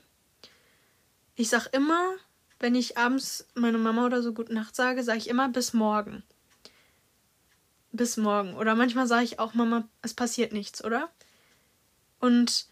Ich 1.35 1.49
sag 1.49 1.67
immer, 1.67 2.15
wenn 2.59 2.73
ich 2.73 2.97
abends 2.97 3.47
meiner 3.53 3.77
Mama 3.77 4.05
oder 4.05 4.23
so 4.23 4.33
Gute 4.33 4.53
Nacht 4.53 4.75
sage, 4.75 5.03
sage 5.03 5.19
ich 5.19 5.29
immer 5.29 5.49
bis 5.49 5.73
morgen. 5.73 6.23
Bis 7.91 8.17
morgen. 8.17 8.55
Oder 8.55 8.75
manchmal 8.75 9.07
sage 9.07 9.25
ich 9.25 9.39
auch, 9.39 9.53
Mama, 9.53 9.87
es 10.01 10.15
passiert 10.15 10.51
nichts, 10.51 10.83
oder? 10.83 11.09
Und, 12.19 12.65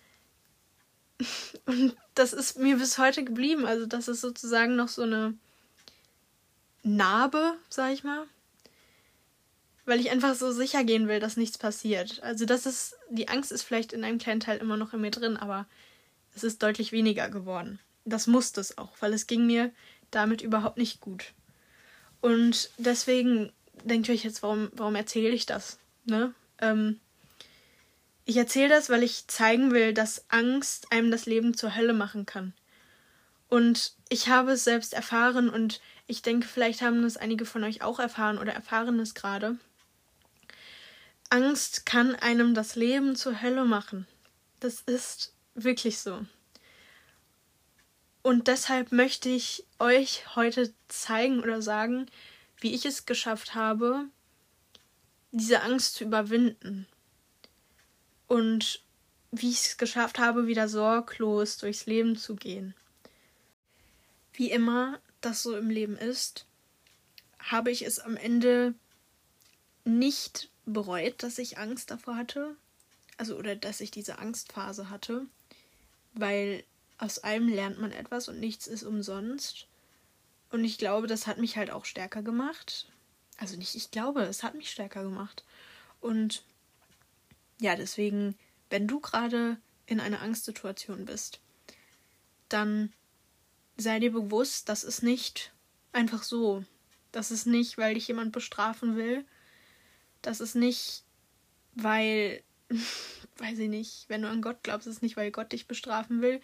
und 1.65 1.95
das 2.15 2.33
ist 2.33 2.57
mir 2.57 2.77
bis 2.77 2.97
heute 2.97 3.23
geblieben. 3.23 3.67
Also, 3.67 3.85
das 3.85 4.07
ist 4.07 4.21
sozusagen 4.21 4.75
noch 4.75 4.87
so 4.87 5.03
eine 5.03 5.37
Narbe, 6.85 7.57
sag 7.69 7.91
ich 7.91 8.03
mal. 8.03 8.25
Weil 9.85 9.99
ich 9.99 10.11
einfach 10.11 10.35
so 10.35 10.51
sicher 10.51 10.83
gehen 10.83 11.07
will, 11.07 11.19
dass 11.19 11.35
nichts 11.35 11.57
passiert. 11.57 12.21
Also 12.23 12.45
das 12.45 12.65
ist, 12.65 12.95
die 13.09 13.27
Angst 13.27 13.51
ist 13.51 13.63
vielleicht 13.63 13.91
in 13.91 14.03
einem 14.03 14.19
kleinen 14.19 14.39
Teil 14.39 14.59
immer 14.59 14.77
noch 14.77 14.93
in 14.93 15.01
mir 15.01 15.11
drin, 15.11 15.35
aber 15.35 15.65
es 16.35 16.43
ist 16.43 16.61
deutlich 16.61 16.91
weniger 16.91 17.29
geworden. 17.29 17.79
Das 18.05 18.27
musste 18.27 18.61
es 18.61 18.77
auch, 18.77 18.91
weil 18.99 19.13
es 19.13 19.27
ging 19.27 19.47
mir 19.47 19.71
damit 20.11 20.41
überhaupt 20.41 20.77
nicht 20.77 21.01
gut. 21.01 21.33
Und 22.21 22.69
deswegen 22.77 23.51
denkt 23.83 24.07
ihr 24.07 24.13
euch 24.13 24.23
jetzt, 24.23 24.43
warum, 24.43 24.69
warum 24.73 24.95
erzähle 24.95 25.29
ich 25.29 25.45
das? 25.45 25.79
Ne? 26.05 26.33
Ähm, 26.59 26.99
ich 28.25 28.37
erzähle 28.37 28.69
das, 28.69 28.89
weil 28.89 29.03
ich 29.03 29.27
zeigen 29.27 29.71
will, 29.71 29.93
dass 29.93 30.25
Angst 30.29 30.91
einem 30.91 31.11
das 31.11 31.25
Leben 31.25 31.55
zur 31.55 31.75
Hölle 31.75 31.93
machen 31.93 32.25
kann. 32.25 32.53
Und 33.49 33.93
ich 34.09 34.29
habe 34.29 34.53
es 34.53 34.63
selbst 34.63 34.93
erfahren 34.93 35.49
und 35.49 35.79
ich 36.07 36.21
denke, 36.21 36.47
vielleicht 36.47 36.81
haben 36.81 37.03
es 37.03 37.17
einige 37.17 37.45
von 37.45 37.63
euch 37.63 37.81
auch 37.81 37.99
erfahren 37.99 38.37
oder 38.37 38.53
erfahren 38.53 38.99
es 38.99 39.15
gerade. 39.15 39.57
Angst 41.29 41.85
kann 41.85 42.15
einem 42.15 42.53
das 42.53 42.75
Leben 42.75 43.15
zur 43.15 43.41
Hölle 43.41 43.65
machen. 43.65 44.07
Das 44.59 44.81
ist 44.81 45.33
wirklich 45.55 45.99
so. 45.99 46.25
Und 48.21 48.47
deshalb 48.47 48.91
möchte 48.91 49.29
ich 49.29 49.65
euch 49.79 50.35
heute 50.35 50.73
zeigen 50.87 51.41
oder 51.41 51.61
sagen, 51.61 52.07
wie 52.59 52.73
ich 52.73 52.85
es 52.85 53.05
geschafft 53.05 53.55
habe, 53.55 54.05
diese 55.31 55.61
Angst 55.61 55.95
zu 55.95 56.03
überwinden. 56.03 56.87
Und 58.27 58.83
wie 59.31 59.49
ich 59.49 59.65
es 59.65 59.77
geschafft 59.77 60.17
habe, 60.17 60.47
wieder 60.47 60.67
sorglos 60.67 61.57
durchs 61.57 61.85
Leben 61.85 62.15
zu 62.15 62.35
gehen. 62.35 62.73
Wie 64.33 64.51
immer 64.51 64.99
das 65.25 65.43
so 65.43 65.57
im 65.57 65.69
Leben 65.69 65.97
ist, 65.97 66.45
habe 67.39 67.71
ich 67.71 67.85
es 67.85 67.99
am 67.99 68.17
Ende 68.17 68.73
nicht 69.83 70.49
bereut, 70.65 71.21
dass 71.23 71.37
ich 71.37 71.57
Angst 71.57 71.91
davor 71.91 72.15
hatte. 72.15 72.55
Also, 73.17 73.37
oder 73.37 73.55
dass 73.55 73.81
ich 73.81 73.91
diese 73.91 74.19
Angstphase 74.19 74.89
hatte. 74.89 75.25
Weil 76.13 76.63
aus 76.97 77.19
allem 77.19 77.47
lernt 77.47 77.79
man 77.79 77.91
etwas 77.91 78.29
und 78.29 78.39
nichts 78.39 78.67
ist 78.67 78.83
umsonst. 78.83 79.67
Und 80.51 80.63
ich 80.63 80.77
glaube, 80.77 81.07
das 81.07 81.27
hat 81.27 81.37
mich 81.37 81.57
halt 81.57 81.71
auch 81.71 81.85
stärker 81.85 82.21
gemacht. 82.21 82.87
Also 83.37 83.57
nicht, 83.57 83.75
ich 83.75 83.91
glaube, 83.91 84.21
es 84.23 84.43
hat 84.43 84.55
mich 84.55 84.71
stärker 84.71 85.03
gemacht. 85.03 85.43
Und 85.99 86.43
ja, 87.59 87.75
deswegen, 87.75 88.35
wenn 88.69 88.87
du 88.87 88.99
gerade 88.99 89.57
in 89.85 89.99
einer 89.99 90.21
Angstsituation 90.21 91.05
bist, 91.05 91.39
dann 92.49 92.93
sei 93.77 93.99
dir 93.99 94.11
bewusst, 94.11 94.69
das 94.69 94.83
ist 94.83 95.03
nicht 95.03 95.53
einfach 95.91 96.23
so. 96.23 96.63
Das 97.11 97.31
ist 97.31 97.45
nicht, 97.45 97.77
weil 97.77 97.93
dich 97.93 98.07
jemand 98.07 98.31
bestrafen 98.31 98.95
will. 98.95 99.25
Das 100.21 100.39
ist 100.39 100.55
nicht, 100.55 101.03
weil, 101.73 102.43
weiß 103.37 103.59
ich 103.59 103.69
nicht, 103.69 104.05
wenn 104.09 104.21
du 104.21 104.29
an 104.29 104.41
Gott 104.41 104.63
glaubst, 104.63 104.87
ist 104.87 105.01
nicht, 105.01 105.17
weil 105.17 105.31
Gott 105.31 105.51
dich 105.51 105.67
bestrafen 105.67 106.21
will, 106.21 106.41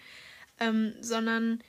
ähm, 0.59 0.93
sondern 1.01 1.63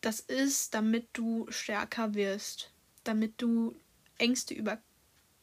das 0.00 0.20
ist, 0.20 0.74
damit 0.74 1.08
du 1.12 1.46
stärker 1.50 2.14
wirst, 2.14 2.72
damit 3.04 3.42
du 3.42 3.74
Ängste 4.18 4.54
über, 4.54 4.80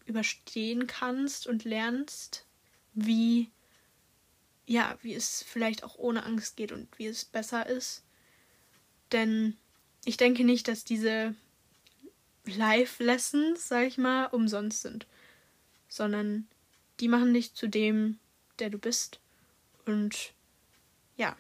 überstehen 0.05 0.87
kannst 0.87 1.47
und 1.47 1.63
lernst, 1.63 2.45
wie 2.93 3.51
ja, 4.67 4.97
wie 5.01 5.15
es 5.15 5.43
vielleicht 5.43 5.83
auch 5.83 5.95
ohne 5.97 6.25
Angst 6.25 6.57
geht 6.57 6.71
und 6.73 6.87
wie 6.99 7.07
es 7.07 7.23
besser 7.25 7.65
ist. 7.65 8.03
Denn 9.11 9.57
ich 10.05 10.17
denke 10.17 10.43
nicht, 10.43 10.67
dass 10.67 10.83
diese 10.83 11.35
Live-Lessons, 12.45 13.67
sag 13.67 13.87
ich 13.87 13.97
mal, 13.97 14.25
umsonst 14.27 14.81
sind, 14.81 15.05
sondern 15.89 16.47
die 16.99 17.07
machen 17.07 17.33
dich 17.33 17.53
zu 17.53 17.67
dem, 17.67 18.19
der 18.59 18.69
du 18.69 18.77
bist. 18.77 19.19
Und 19.85 20.33
ja, 21.15 21.35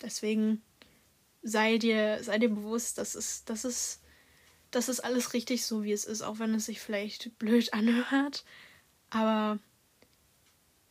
deswegen 0.00 0.62
sei 1.42 1.78
dir, 1.78 2.22
sei 2.22 2.38
dir 2.38 2.50
bewusst, 2.50 2.98
dass 2.98 3.14
es, 3.14 3.44
dass 3.44 3.64
es, 3.64 4.00
das 4.70 4.88
ist 4.88 5.00
alles 5.00 5.32
richtig 5.32 5.64
so, 5.64 5.82
wie 5.82 5.92
es 5.92 6.04
ist, 6.04 6.22
auch 6.22 6.38
wenn 6.38 6.54
es 6.54 6.66
sich 6.66 6.80
vielleicht 6.80 7.38
blöd 7.38 7.72
anhört. 7.72 8.44
Aber 9.10 9.58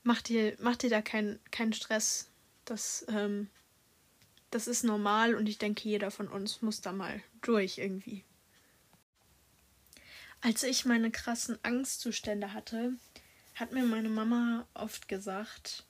mach 0.04 0.22
dir, 0.22 0.56
mach 0.60 0.76
dir 0.76 0.90
da 0.90 1.02
keinen 1.02 1.40
kein 1.52 1.74
Stress. 1.74 2.30
Das, 2.66 3.06
ähm, 3.10 3.50
das 4.52 4.68
ist 4.68 4.84
normal 4.84 5.36
und 5.36 5.48
ich 5.48 5.58
denke, 5.58 5.88
jeder 5.88 6.12
von 6.12 6.28
uns 6.28 6.62
muss 6.62 6.82
da 6.82 6.92
mal 6.92 7.22
durch 7.42 7.78
irgendwie. 7.78 8.24
Als 10.42 10.64
ich 10.64 10.86
meine 10.86 11.12
krassen 11.12 11.60
Angstzustände 11.64 12.54
hatte, 12.54 12.94
hat 13.56 13.74
mir 13.74 13.84
meine 13.84 14.10
Mama 14.10 14.66
oft 14.74 15.08
gesagt, 15.08 15.86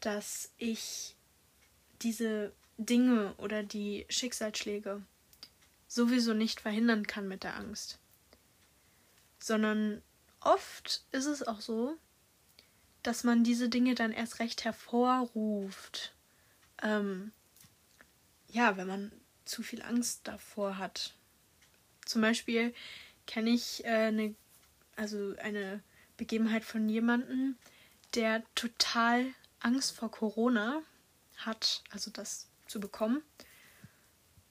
dass 0.00 0.52
ich 0.58 1.14
diese 2.02 2.52
Dinge 2.78 3.34
oder 3.38 3.62
die 3.62 4.06
Schicksalsschläge 4.08 5.02
sowieso 5.88 6.34
nicht 6.34 6.60
verhindern 6.60 7.06
kann 7.06 7.28
mit 7.28 7.44
der 7.44 7.56
Angst. 7.56 7.98
Sondern 9.38 10.02
oft 10.40 11.04
ist 11.12 11.26
es 11.26 11.46
auch 11.46 11.60
so, 11.60 11.96
dass 13.02 13.22
man 13.22 13.44
diese 13.44 13.68
Dinge 13.68 13.94
dann 13.94 14.12
erst 14.12 14.40
recht 14.40 14.64
hervorruft. 14.64 16.12
Ähm, 16.82 17.32
ja, 18.48 18.76
wenn 18.76 18.86
man 18.86 19.12
zu 19.44 19.62
viel 19.62 19.82
Angst 19.82 20.20
davor 20.24 20.78
hat. 20.78 21.14
Zum 22.04 22.22
Beispiel 22.22 22.74
kenne 23.26 23.50
ich 23.50 23.84
äh, 23.84 23.88
eine, 23.88 24.34
also 24.96 25.34
eine 25.38 25.82
Begebenheit 26.16 26.64
von 26.64 26.88
jemandem, 26.88 27.56
der 28.14 28.42
total 28.54 29.26
Angst 29.60 29.92
vor 29.92 30.10
Corona 30.10 30.82
hat, 31.36 31.82
also 31.90 32.10
das 32.10 32.48
zu 32.66 32.80
bekommen. 32.80 33.22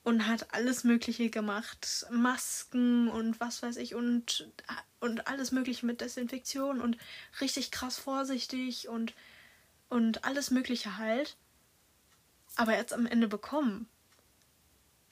Und 0.04 0.28
hat 0.28 0.54
alles 0.54 0.84
Mögliche 0.84 1.32
gemacht. 1.32 2.06
Masken 2.12 3.08
und 3.08 3.40
was 3.40 3.64
weiß 3.64 3.78
ich 3.78 3.96
und, 3.96 4.52
und 5.00 5.26
alles 5.26 5.52
Mögliche 5.52 5.88
mit 5.88 6.00
Desinfektion 6.00 6.80
und 6.80 6.96
richtig 7.42 7.72
krass 7.72 7.98
vorsichtig 7.98 8.88
und, 8.88 9.16
und 9.90 10.24
alles 10.24 10.52
Mögliche 10.52 10.98
halt. 10.98 11.38
Aber 12.56 12.76
jetzt 12.76 12.94
am 12.94 13.06
Ende 13.06 13.28
bekommen. 13.28 13.88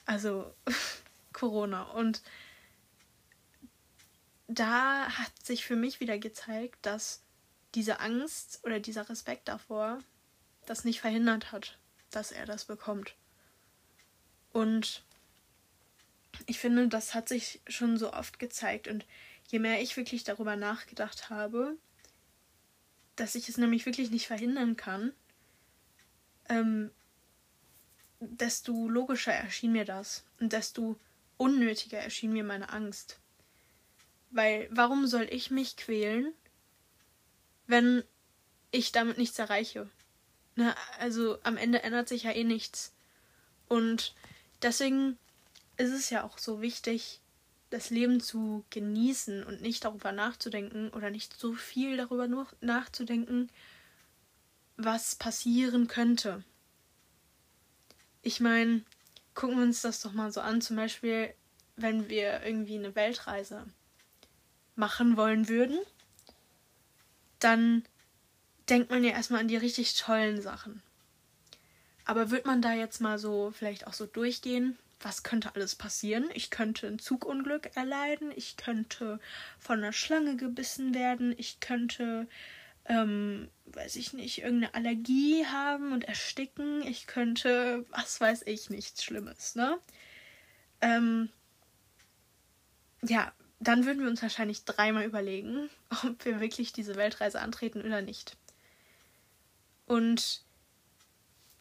Also 0.06 0.54
Corona. 1.34 1.84
Und 1.84 2.22
da 4.48 5.10
hat 5.10 5.32
sich 5.44 5.66
für 5.66 5.76
mich 5.76 6.00
wieder 6.00 6.18
gezeigt, 6.18 6.86
dass 6.86 7.22
diese 7.76 8.00
Angst 8.00 8.60
oder 8.64 8.80
dieser 8.80 9.10
Respekt 9.10 9.48
davor 9.48 10.00
das 10.66 10.84
nicht 10.84 11.02
verhindert 11.02 11.52
hat, 11.52 11.78
dass 12.12 12.32
er 12.32 12.46
das 12.46 12.66
bekommt. 12.66 13.16
Und 14.52 15.04
ich 16.46 16.60
finde, 16.60 16.88
das 16.88 17.14
hat 17.14 17.28
sich 17.28 17.62
schon 17.68 17.98
so 17.98 18.14
oft 18.14 18.40
gezeigt. 18.40 18.88
Und 18.88 19.06
je 19.48 19.60
mehr 19.60 19.82
ich 19.82 19.98
wirklich 19.98 20.24
darüber 20.24 20.56
nachgedacht 20.56 21.30
habe, 21.30 21.76
dass 23.16 23.36
ich 23.36 23.50
es 23.50 23.58
nämlich 23.58 23.86
wirklich 23.86 24.12
nicht 24.12 24.28
verhindern 24.28 24.76
kann, 24.76 25.14
ähm, 26.50 26.92
desto 28.32 28.88
logischer 28.88 29.34
erschien 29.34 29.72
mir 29.72 29.86
das. 29.86 30.24
Und 30.40 30.54
desto 30.54 30.98
unnötiger 31.38 32.00
erschien 32.00 32.34
mir 32.34 32.44
meine 32.44 32.70
Angst. 32.70 33.20
Weil 34.32 34.68
warum 34.72 35.08
soll 35.08 35.28
ich 35.30 35.52
mich 35.52 35.78
quälen, 35.78 36.34
wenn 37.68 38.04
ich 38.72 38.92
damit 38.92 39.18
nichts 39.18 39.38
erreiche? 39.40 39.90
Na, 40.56 40.76
also 41.00 41.40
am 41.44 41.58
Ende 41.58 41.84
ändert 41.84 42.08
sich 42.08 42.24
ja 42.24 42.32
eh 42.32 42.44
nichts. 42.44 42.94
Und 43.68 44.14
deswegen 44.62 45.18
ist 45.78 45.92
es 45.92 46.10
ja 46.10 46.24
auch 46.24 46.38
so 46.38 46.62
wichtig, 46.62 47.22
das 47.70 47.90
Leben 47.90 48.20
zu 48.20 48.64
genießen 48.70 49.44
und 49.44 49.62
nicht 49.62 49.84
darüber 49.84 50.12
nachzudenken 50.12 50.90
oder 50.90 51.10
nicht 51.10 51.38
so 51.40 51.54
viel 51.54 51.98
darüber 51.98 52.28
nachzudenken, 52.62 53.50
was 54.78 55.16
passieren 55.16 55.88
könnte. 55.88 56.44
Ich 58.24 58.40
meine, 58.40 58.82
gucken 59.36 59.58
wir 59.58 59.64
uns 59.64 59.82
das 59.82 60.02
doch 60.02 60.14
mal 60.14 60.32
so 60.32 60.42
an, 60.42 60.62
zum 60.62 60.78
Beispiel, 60.78 61.34
wenn 61.76 62.10
wir 62.10 62.42
irgendwie 62.44 62.78
eine 62.78 62.96
Weltreise 62.96 63.66
machen 64.76 65.18
wollen 65.18 65.50
würden, 65.50 65.78
dann 67.40 67.84
denkt 68.70 68.90
man 68.90 69.04
ja 69.04 69.12
erstmal 69.12 69.42
an 69.42 69.48
die 69.48 69.58
richtig 69.58 69.96
tollen 69.96 70.42
Sachen. 70.42 70.82
Aber 72.06 72.32
wird 72.32 72.46
man 72.46 72.62
da 72.62 72.74
jetzt 72.74 73.02
mal 73.02 73.20
so 73.20 73.52
vielleicht 73.52 73.88
auch 73.88 73.94
so 73.94 74.06
durchgehen, 74.06 74.78
was 75.02 75.24
könnte 75.24 75.54
alles 75.56 75.76
passieren? 75.76 76.30
Ich 76.34 76.50
könnte 76.50 76.88
ein 76.88 77.00
Zugunglück 77.00 77.76
erleiden, 77.76 78.32
ich 78.36 78.56
könnte 78.56 79.20
von 79.60 79.80
einer 79.80 79.94
Schlange 79.94 80.38
gebissen 80.38 80.94
werden, 80.94 81.36
ich 81.38 81.60
könnte, 81.60 82.28
ähm, 82.86 83.50
weiß 83.66 83.96
ich 83.96 84.14
nicht, 84.14 84.40
irgendeine 84.40 84.74
Allergie 84.74 85.46
haben 85.46 85.94
und 85.94 86.04
ersticken, 86.04 86.82
ich 86.86 87.08
könnte, 87.08 87.86
was 87.90 88.20
weiß 88.20 88.44
ich, 88.46 88.70
nichts 88.70 89.04
Schlimmes, 89.04 89.56
ne? 89.56 89.80
Ähm, 90.82 91.30
ja, 93.02 93.32
dann 93.60 93.86
würden 93.86 94.02
wir 94.02 94.10
uns 94.10 94.22
wahrscheinlich 94.22 94.66
dreimal 94.66 95.06
überlegen, 95.06 95.70
ob 96.04 96.26
wir 96.26 96.40
wirklich 96.40 96.74
diese 96.74 96.96
Weltreise 96.96 97.40
antreten 97.42 97.82
oder 97.82 98.02
nicht. 98.02 98.38
Und 99.86 100.44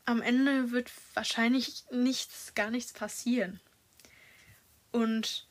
am 0.04 0.20
Ende 0.20 0.72
wird 0.72 0.90
wahrscheinlich 1.14 1.84
nichts, 1.90 2.54
gar 2.54 2.70
nichts 2.70 2.92
passieren. 2.92 3.60
Und 4.90 5.46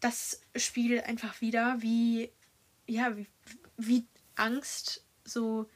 das 0.00 0.40
spiegelt 0.54 1.04
einfach 1.04 1.40
wieder, 1.40 1.82
wie, 1.82 2.30
ja, 2.86 3.16
wie, 3.16 3.26
wie 3.76 4.06
Angst 4.36 5.04
so 5.26 5.68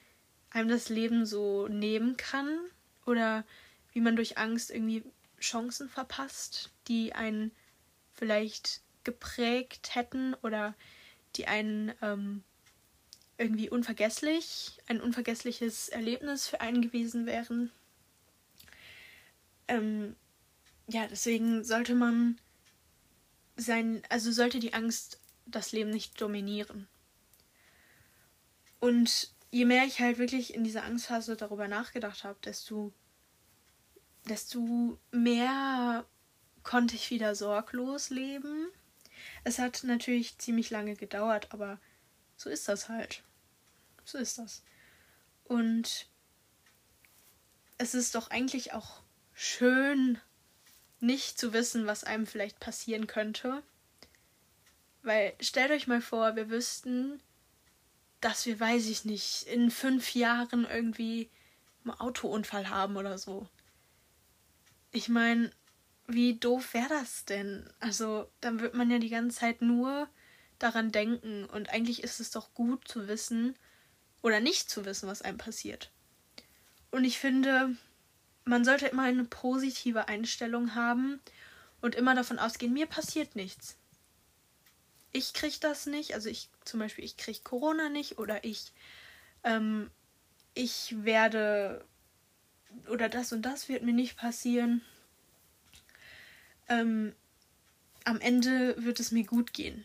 einem 0.51 0.69
das 0.69 0.89
Leben 0.89 1.27
so 1.27 1.69
nehmen 1.69 2.17
kann 2.17 2.59
oder 3.07 3.45
wie 3.93 4.01
man 4.01 4.17
durch 4.17 4.39
Angst 4.39 4.71
irgendwie 4.71 5.05
Chancen 5.41 5.89
verpasst, 5.89 6.71
die 6.89 7.15
einen 7.15 7.53
vielleicht 8.15 8.83
geprägt 9.05 9.95
hätten 9.95 10.35
oder 10.43 10.75
die 11.37 11.47
einen 11.47 11.93
ähm, 12.03 12.43
irgendwie 13.39 13.71
unvergesslich, 13.71 14.79
ein 14.87 15.01
unvergessliches 15.01 15.89
Erlebnis 15.89 16.47
für 16.47 16.61
einen 16.61 16.83
gewesen 16.83 17.27
wären. 17.27 17.71
Ähm, 19.67 20.15
ja, 20.89 21.07
deswegen 21.07 21.65
sollte 21.65 21.95
man 21.95 22.39
sein, 23.57 24.03
also 24.09 24.33
sollte 24.33 24.59
die 24.59 24.75
Angst 24.75 25.19
das 25.47 25.73
Leben 25.73 25.91
nicht 25.91 26.21
dominieren. 26.21 26.87
Und 28.79 29.31
je 29.51 29.65
mehr 29.65 29.85
ich 29.85 30.01
halt 30.01 30.19
wirklich 30.19 30.55
in 30.55 30.65
dieser 30.65 30.85
Angstphase 30.85 31.37
darüber 31.37 31.69
nachgedacht 31.69 32.25
habe, 32.25 32.39
desto, 32.45 32.93
desto 34.29 34.99
mehr 35.11 36.05
konnte 36.63 36.95
ich 36.95 37.11
wieder 37.11 37.35
sorglos 37.35 38.11
leben 38.11 38.69
es 39.45 39.59
hat 39.59 39.85
natürlich 39.85 40.39
ziemlich 40.39 40.71
lange 40.71 40.97
gedauert, 40.97 41.49
aber 41.51 41.79
so 42.37 42.51
ist 42.51 42.69
das 42.69 42.89
halt. 42.89 43.23
So 44.05 44.19
ist 44.19 44.39
das. 44.39 44.63
Und 45.45 46.09
es 47.79 47.95
ist 47.95 48.15
doch 48.15 48.31
eigentlich 48.31 48.73
auch 48.73 49.03
schön, 49.33 50.19
nicht 51.01 51.39
zu 51.39 51.53
wissen, 51.53 51.87
was 51.87 52.05
einem 52.05 52.27
vielleicht 52.27 52.61
passieren 52.61 53.07
könnte. 53.07 53.63
Weil 55.03 55.35
stellt 55.41 55.71
euch 55.71 55.87
mal 55.87 56.03
vor, 56.03 56.37
wir 56.37 56.51
wüssten, 56.51 57.23
dass 58.21 58.47
wir, 58.47 58.61
weiß 58.61 58.87
ich 58.89 59.05
nicht, 59.05 59.45
in 59.45 59.71
fünf 59.71 60.15
Jahren 60.15 60.67
irgendwie 60.67 61.31
einen 61.85 61.95
Autounfall 61.99 62.69
haben 62.69 62.97
oder 62.97 63.19
so. 63.19 63.49
Ich 64.93 65.09
meine, 65.09 65.51
wie 66.07 66.39
doof 66.39 66.75
wäre 66.75 66.89
das 66.89 67.25
denn? 67.25 67.69
Also, 67.79 68.31
dann 68.41 68.61
wird 68.61 68.75
man 68.75 68.91
ja 68.91 68.99
die 68.99 69.09
ganze 69.09 69.39
Zeit 69.39 69.63
nur 69.63 70.09
daran 70.59 70.93
denken. 70.93 71.47
Und 71.47 71.71
eigentlich 71.71 72.03
ist 72.03 72.21
es 72.21 72.31
doch 72.31 72.55
gut 72.55 72.87
zu 72.87 73.09
wissen 73.09 73.57
oder 74.23 74.41
nicht 74.41 74.69
zu 74.69 74.85
wissen, 74.85 75.09
was 75.09 75.23
einem 75.23 75.39
passiert. 75.39 75.91
Und 76.91 77.05
ich 77.05 77.19
finde, 77.19 77.77
man 78.45 78.65
sollte 78.65 78.87
immer 78.87 79.05
eine 79.05 79.25
positive 79.25 80.09
Einstellung 80.09 80.75
haben 80.75 81.21
und 81.81 81.95
immer 81.95 82.15
davon 82.15 82.39
ausgehen, 82.39 82.73
mir 82.73 82.87
passiert 82.87 83.37
nichts. 83.37 83.77
Ich 85.13 85.33
kriege 85.33 85.57
das 85.61 85.87
nicht, 85.87 86.15
also 86.15 86.29
ich 86.29 86.49
zum 86.65 86.81
Beispiel, 86.81 87.05
ich 87.05 87.17
kriege 87.17 87.41
Corona 87.43 87.89
nicht 87.89 88.19
oder 88.19 88.45
ich, 88.45 88.73
ähm, 89.43 89.91
ich 90.55 90.95
werde 91.05 91.85
oder 92.89 93.09
das 93.09 93.33
und 93.33 93.43
das 93.43 93.69
wird 93.69 93.83
mir 93.83 93.93
nicht 93.93 94.17
passieren. 94.17 94.83
Ähm, 96.69 97.15
am 98.05 98.21
Ende 98.21 98.77
wird 98.83 99.01
es 99.01 99.11
mir 99.11 99.25
gut 99.25 99.53
gehen. 99.53 99.85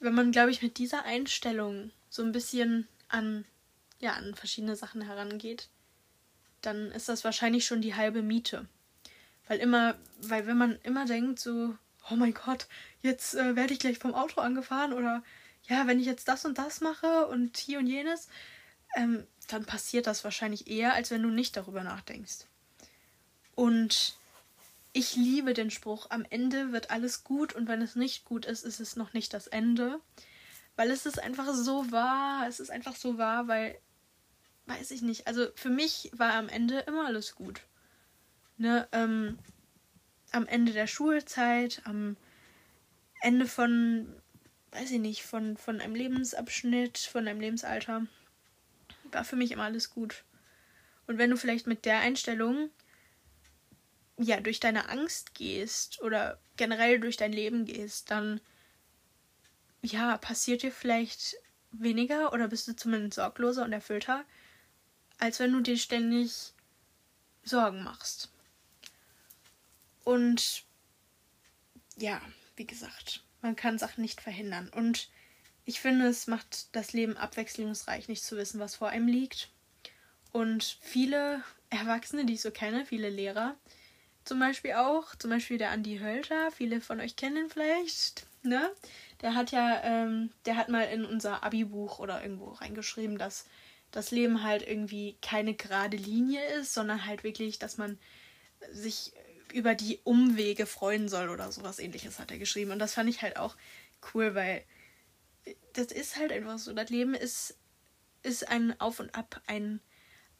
Wenn 0.00 0.14
man, 0.14 0.30
glaube 0.32 0.50
ich, 0.50 0.62
mit 0.62 0.78
dieser 0.78 1.04
Einstellung 1.04 1.90
so 2.08 2.22
ein 2.22 2.32
bisschen 2.32 2.86
an, 3.08 3.44
ja, 3.98 4.12
an 4.12 4.34
verschiedene 4.34 4.76
Sachen 4.76 5.02
herangeht, 5.02 5.68
dann 6.60 6.92
ist 6.92 7.08
das 7.08 7.24
wahrscheinlich 7.24 7.64
schon 7.64 7.80
die 7.80 7.94
halbe 7.94 8.22
Miete. 8.22 8.66
Weil 9.46 9.58
immer, 9.60 9.98
weil 10.20 10.46
wenn 10.46 10.58
man 10.58 10.78
immer 10.82 11.06
denkt, 11.06 11.40
so, 11.40 11.76
oh 12.10 12.16
mein 12.16 12.34
Gott, 12.34 12.66
jetzt 13.02 13.34
äh, 13.34 13.56
werde 13.56 13.72
ich 13.72 13.80
gleich 13.80 13.98
vom 13.98 14.14
Auto 14.14 14.40
angefahren 14.40 14.92
oder 14.92 15.22
ja, 15.68 15.86
wenn 15.86 16.00
ich 16.00 16.06
jetzt 16.06 16.28
das 16.28 16.44
und 16.44 16.58
das 16.58 16.80
mache 16.80 17.26
und 17.26 17.56
hier 17.56 17.78
und 17.78 17.86
jenes, 17.86 18.28
ähm, 18.96 19.26
dann 19.48 19.64
passiert 19.64 20.06
das 20.06 20.24
wahrscheinlich 20.24 20.68
eher, 20.68 20.94
als 20.94 21.10
wenn 21.10 21.22
du 21.22 21.28
nicht 21.28 21.56
darüber 21.56 21.82
nachdenkst. 21.82 22.46
Und 23.54 24.16
ich 24.92 25.16
liebe 25.16 25.52
den 25.52 25.70
Spruch, 25.70 26.06
am 26.10 26.24
Ende 26.30 26.72
wird 26.72 26.90
alles 26.90 27.24
gut 27.24 27.54
und 27.54 27.68
wenn 27.68 27.82
es 27.82 27.96
nicht 27.96 28.24
gut 28.24 28.46
ist, 28.46 28.64
ist 28.64 28.80
es 28.80 28.96
noch 28.96 29.12
nicht 29.12 29.34
das 29.34 29.46
Ende. 29.46 30.00
Weil 30.76 30.90
es 30.90 31.06
ist 31.06 31.18
einfach 31.18 31.52
so 31.52 31.90
wahr, 31.90 32.46
es 32.48 32.60
ist 32.60 32.70
einfach 32.70 32.94
so 32.94 33.18
wahr, 33.18 33.48
weil, 33.48 33.78
weiß 34.66 34.92
ich 34.92 35.02
nicht, 35.02 35.26
also 35.26 35.48
für 35.56 35.70
mich 35.70 36.10
war 36.14 36.34
am 36.34 36.48
Ende 36.48 36.80
immer 36.80 37.06
alles 37.06 37.34
gut. 37.34 37.62
Ne, 38.56 38.88
ähm, 38.92 39.38
am 40.32 40.46
Ende 40.46 40.72
der 40.72 40.86
Schulzeit, 40.86 41.82
am 41.84 42.16
Ende 43.20 43.46
von, 43.46 44.12
weiß 44.72 44.90
ich 44.90 45.00
nicht, 45.00 45.22
von, 45.22 45.56
von 45.56 45.80
einem 45.80 45.94
Lebensabschnitt, 45.94 46.98
von 46.98 47.26
einem 47.26 47.40
Lebensalter, 47.40 48.06
war 49.12 49.24
für 49.24 49.36
mich 49.36 49.52
immer 49.52 49.64
alles 49.64 49.90
gut. 49.90 50.24
Und 51.06 51.18
wenn 51.18 51.30
du 51.30 51.36
vielleicht 51.36 51.66
mit 51.66 51.84
der 51.84 52.00
Einstellung 52.00 52.70
ja 54.18 54.40
durch 54.40 54.60
deine 54.60 54.88
Angst 54.88 55.34
gehst 55.34 56.02
oder 56.02 56.38
generell 56.56 57.00
durch 57.00 57.16
dein 57.16 57.32
Leben 57.32 57.64
gehst, 57.64 58.10
dann 58.10 58.40
ja, 59.82 60.18
passiert 60.18 60.62
dir 60.62 60.72
vielleicht 60.72 61.36
weniger 61.70 62.32
oder 62.32 62.48
bist 62.48 62.68
du 62.68 62.74
zumindest 62.74 63.14
sorgloser 63.14 63.64
und 63.64 63.72
erfüllter, 63.72 64.24
als 65.18 65.38
wenn 65.40 65.52
du 65.52 65.60
dir 65.60 65.78
ständig 65.78 66.52
Sorgen 67.44 67.82
machst. 67.82 68.30
Und 70.08 70.64
ja, 71.98 72.18
wie 72.56 72.66
gesagt, 72.66 73.24
man 73.42 73.56
kann 73.56 73.76
Sachen 73.76 74.00
nicht 74.00 74.22
verhindern. 74.22 74.70
Und 74.74 75.10
ich 75.66 75.82
finde, 75.82 76.06
es 76.06 76.26
macht 76.26 76.74
das 76.74 76.94
Leben 76.94 77.18
abwechslungsreich, 77.18 78.08
nicht 78.08 78.24
zu 78.24 78.38
wissen, 78.38 78.58
was 78.58 78.76
vor 78.76 78.88
einem 78.88 79.06
liegt. 79.06 79.50
Und 80.32 80.78
viele 80.80 81.44
Erwachsene, 81.68 82.24
die 82.24 82.32
ich 82.32 82.40
so 82.40 82.50
kenne, 82.50 82.86
viele 82.86 83.10
Lehrer, 83.10 83.54
zum 84.24 84.38
Beispiel 84.38 84.72
auch, 84.72 85.14
zum 85.14 85.28
Beispiel 85.28 85.58
der 85.58 85.72
Andi 85.72 85.98
Hölter, 85.98 86.52
viele 86.52 86.80
von 86.80 87.00
euch 87.00 87.16
kennen 87.16 87.50
vielleicht, 87.50 88.26
ne? 88.42 88.70
Der 89.20 89.34
hat 89.34 89.50
ja, 89.50 89.82
ähm, 89.84 90.30
der 90.46 90.56
hat 90.56 90.70
mal 90.70 90.84
in 90.84 91.04
unser 91.04 91.44
Abi-Buch 91.44 91.98
oder 91.98 92.22
irgendwo 92.22 92.52
reingeschrieben, 92.52 93.18
dass 93.18 93.44
das 93.90 94.10
Leben 94.10 94.42
halt 94.42 94.66
irgendwie 94.66 95.18
keine 95.20 95.52
gerade 95.52 95.98
Linie 95.98 96.42
ist, 96.54 96.72
sondern 96.72 97.04
halt 97.04 97.24
wirklich, 97.24 97.58
dass 97.58 97.76
man 97.76 97.98
sich 98.72 99.12
über 99.52 99.74
die 99.74 100.00
Umwege 100.04 100.66
freuen 100.66 101.08
soll 101.08 101.28
oder 101.28 101.50
sowas 101.52 101.78
ähnliches 101.78 102.18
hat 102.18 102.30
er 102.30 102.38
geschrieben. 102.38 102.70
Und 102.70 102.78
das 102.78 102.94
fand 102.94 103.08
ich 103.08 103.22
halt 103.22 103.36
auch 103.36 103.56
cool, 104.14 104.34
weil 104.34 104.64
das 105.72 105.86
ist 105.86 106.16
halt 106.16 106.32
einfach 106.32 106.58
so. 106.58 106.72
Das 106.72 106.90
Leben 106.90 107.14
ist, 107.14 107.56
ist 108.22 108.48
ein 108.48 108.78
Auf 108.80 109.00
und 109.00 109.14
Ab, 109.14 109.40
ein, 109.46 109.80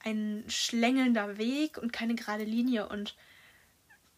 ein 0.01 0.45
schlängelnder 0.49 1.39
Weg 1.39 1.79
und 1.79 1.93
keine 1.93 2.15
gerade 2.15 2.45
Linie. 2.45 2.89
Und 2.89 3.17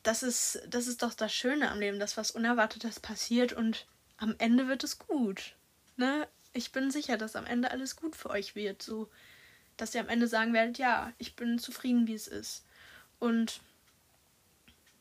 das 0.03 0.23
ist, 0.23 0.63
das 0.69 0.87
ist 0.87 1.03
doch 1.03 1.15
das 1.15 1.33
Schöne 1.33 1.71
am 1.71 1.81
Leben, 1.81 1.99
dass 1.99 2.17
was 2.17 2.31
Unerwartetes 2.31 3.01
passiert 3.01 3.53
und 3.53 3.87
am 4.17 4.35
Ende 4.39 4.69
wird 4.69 4.85
es 4.85 4.99
gut. 4.99 5.57
Ne? 5.97 6.29
Ich 6.53 6.73
bin 6.73 6.91
sicher, 6.91 7.17
dass 7.17 7.37
am 7.37 7.47
Ende 7.47 7.71
alles 7.71 7.97
gut 7.97 8.17
für 8.17 8.31
euch 8.31 8.55
wird. 8.55 8.83
So, 8.83 9.09
dass 9.77 9.95
ihr 9.95 10.01
am 10.01 10.09
Ende 10.09 10.27
sagen 10.27 10.53
werdet, 10.53 10.79
ja, 10.79 11.13
ich 11.19 11.37
bin 11.37 11.59
zufrieden, 11.59 12.07
wie 12.07 12.15
es 12.15 12.27
ist. 12.27 12.65
Und 13.19 13.61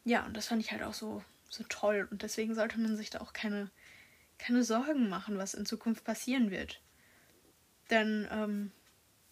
ja, 0.03 0.25
und 0.25 0.35
das 0.35 0.47
fand 0.47 0.62
ich 0.62 0.71
halt 0.71 0.83
auch 0.83 0.93
so, 0.93 1.23
so 1.49 1.63
toll. 1.69 2.07
Und 2.09 2.23
deswegen 2.23 2.55
sollte 2.55 2.79
man 2.79 2.95
sich 2.95 3.09
da 3.09 3.21
auch 3.21 3.33
keine, 3.33 3.69
keine 4.38 4.63
Sorgen 4.63 5.09
machen, 5.09 5.38
was 5.38 5.53
in 5.53 5.65
Zukunft 5.65 6.03
passieren 6.03 6.51
wird. 6.51 6.81
Denn, 7.89 8.27
ähm, 8.31 8.71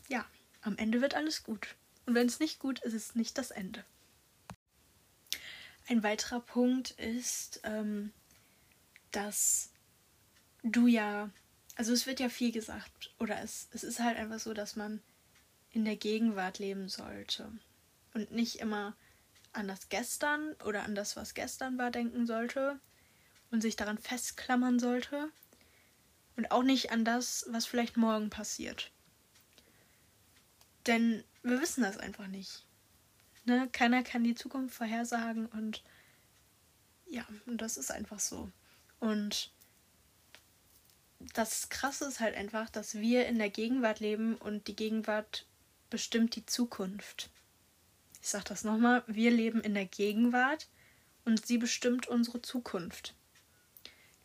ja, 0.08 0.26
am 0.62 0.78
Ende 0.78 1.02
wird 1.02 1.16
alles 1.16 1.44
gut. 1.44 1.76
Und 2.06 2.16
wenn 2.16 2.28
es 2.28 2.40
nicht 2.40 2.60
gut 2.60 2.80
ist, 2.80 2.94
ist 2.94 3.10
es 3.10 3.16
nicht 3.16 3.38
das 3.38 3.52
Ende. 3.52 3.84
Ein 5.88 6.04
weiterer 6.04 6.42
Punkt 6.42 6.92
ist, 6.92 7.62
ähm, 7.64 8.12
dass 9.12 9.72
du 10.64 10.88
ja, 10.88 11.30
also 11.76 11.94
es 11.94 12.08
wird 12.08 12.20
ja 12.20 12.30
viel 12.30 12.52
gesagt, 12.52 13.14
oder 13.20 13.42
es, 13.42 13.70
es 13.72 13.84
ist 13.84 14.00
halt 14.00 14.18
einfach 14.18 14.40
so, 14.40 14.54
dass 14.54 14.76
man 14.76 15.02
in 15.72 15.86
der 15.86 15.96
Gegenwart 15.96 16.60
leben 16.60 16.90
sollte 16.90 17.52
und 18.14 18.32
nicht 18.32 18.60
immer 18.60 18.96
an 19.58 19.68
das 19.68 19.90
Gestern 19.90 20.54
oder 20.66 20.84
an 20.84 20.96
das, 20.96 21.16
was 21.16 21.34
gestern 21.34 21.78
war, 21.78 21.92
denken 21.92 22.26
sollte 22.26 22.80
und 23.52 23.62
sich 23.62 23.76
daran 23.76 23.98
festklammern 23.98 24.80
sollte 24.80 25.30
und 26.36 26.52
auch 26.52 26.64
nicht 26.64 26.92
an 26.92 27.04
das, 27.04 27.46
was 27.50 27.66
vielleicht 27.66 27.98
morgen 27.98 28.30
passiert. 28.30 28.92
Denn 30.86 31.24
wir 31.44 31.60
wissen 31.62 31.84
das 31.84 31.98
einfach 31.98 32.28
nicht. 32.28 32.66
Ne? 33.46 33.68
Keiner 33.72 34.04
kann 34.04 34.24
die 34.24 34.36
Zukunft 34.36 34.76
vorhersagen 34.76 35.48
und 35.48 35.84
ja, 37.06 37.26
und 37.46 37.62
das 37.62 37.78
ist 37.78 37.92
einfach 37.92 38.20
so. 38.20 38.52
Und 39.00 39.52
das 41.20 41.70
Krasse 41.70 42.06
ist 42.06 42.20
halt 42.20 42.36
einfach, 42.36 42.70
dass 42.70 42.96
wir 42.96 43.28
in 43.28 43.38
der 43.38 43.50
Gegenwart 43.50 44.00
leben 44.00 44.36
und 44.36 44.68
die 44.68 44.76
Gegenwart 44.76 45.46
bestimmt 45.90 46.36
die 46.36 46.46
Zukunft. 46.46 47.30
Ich 48.28 48.32
sag 48.32 48.44
das 48.44 48.66
nochmal, 48.66 49.06
wir 49.08 49.32
leben 49.32 49.62
in 49.62 49.74
der 49.74 49.86
Gegenwart 49.86 50.68
und 51.24 51.46
sie 51.46 51.58
bestimmt 51.58 52.10
unsere 52.10 52.42
Zukunft. 52.42 53.16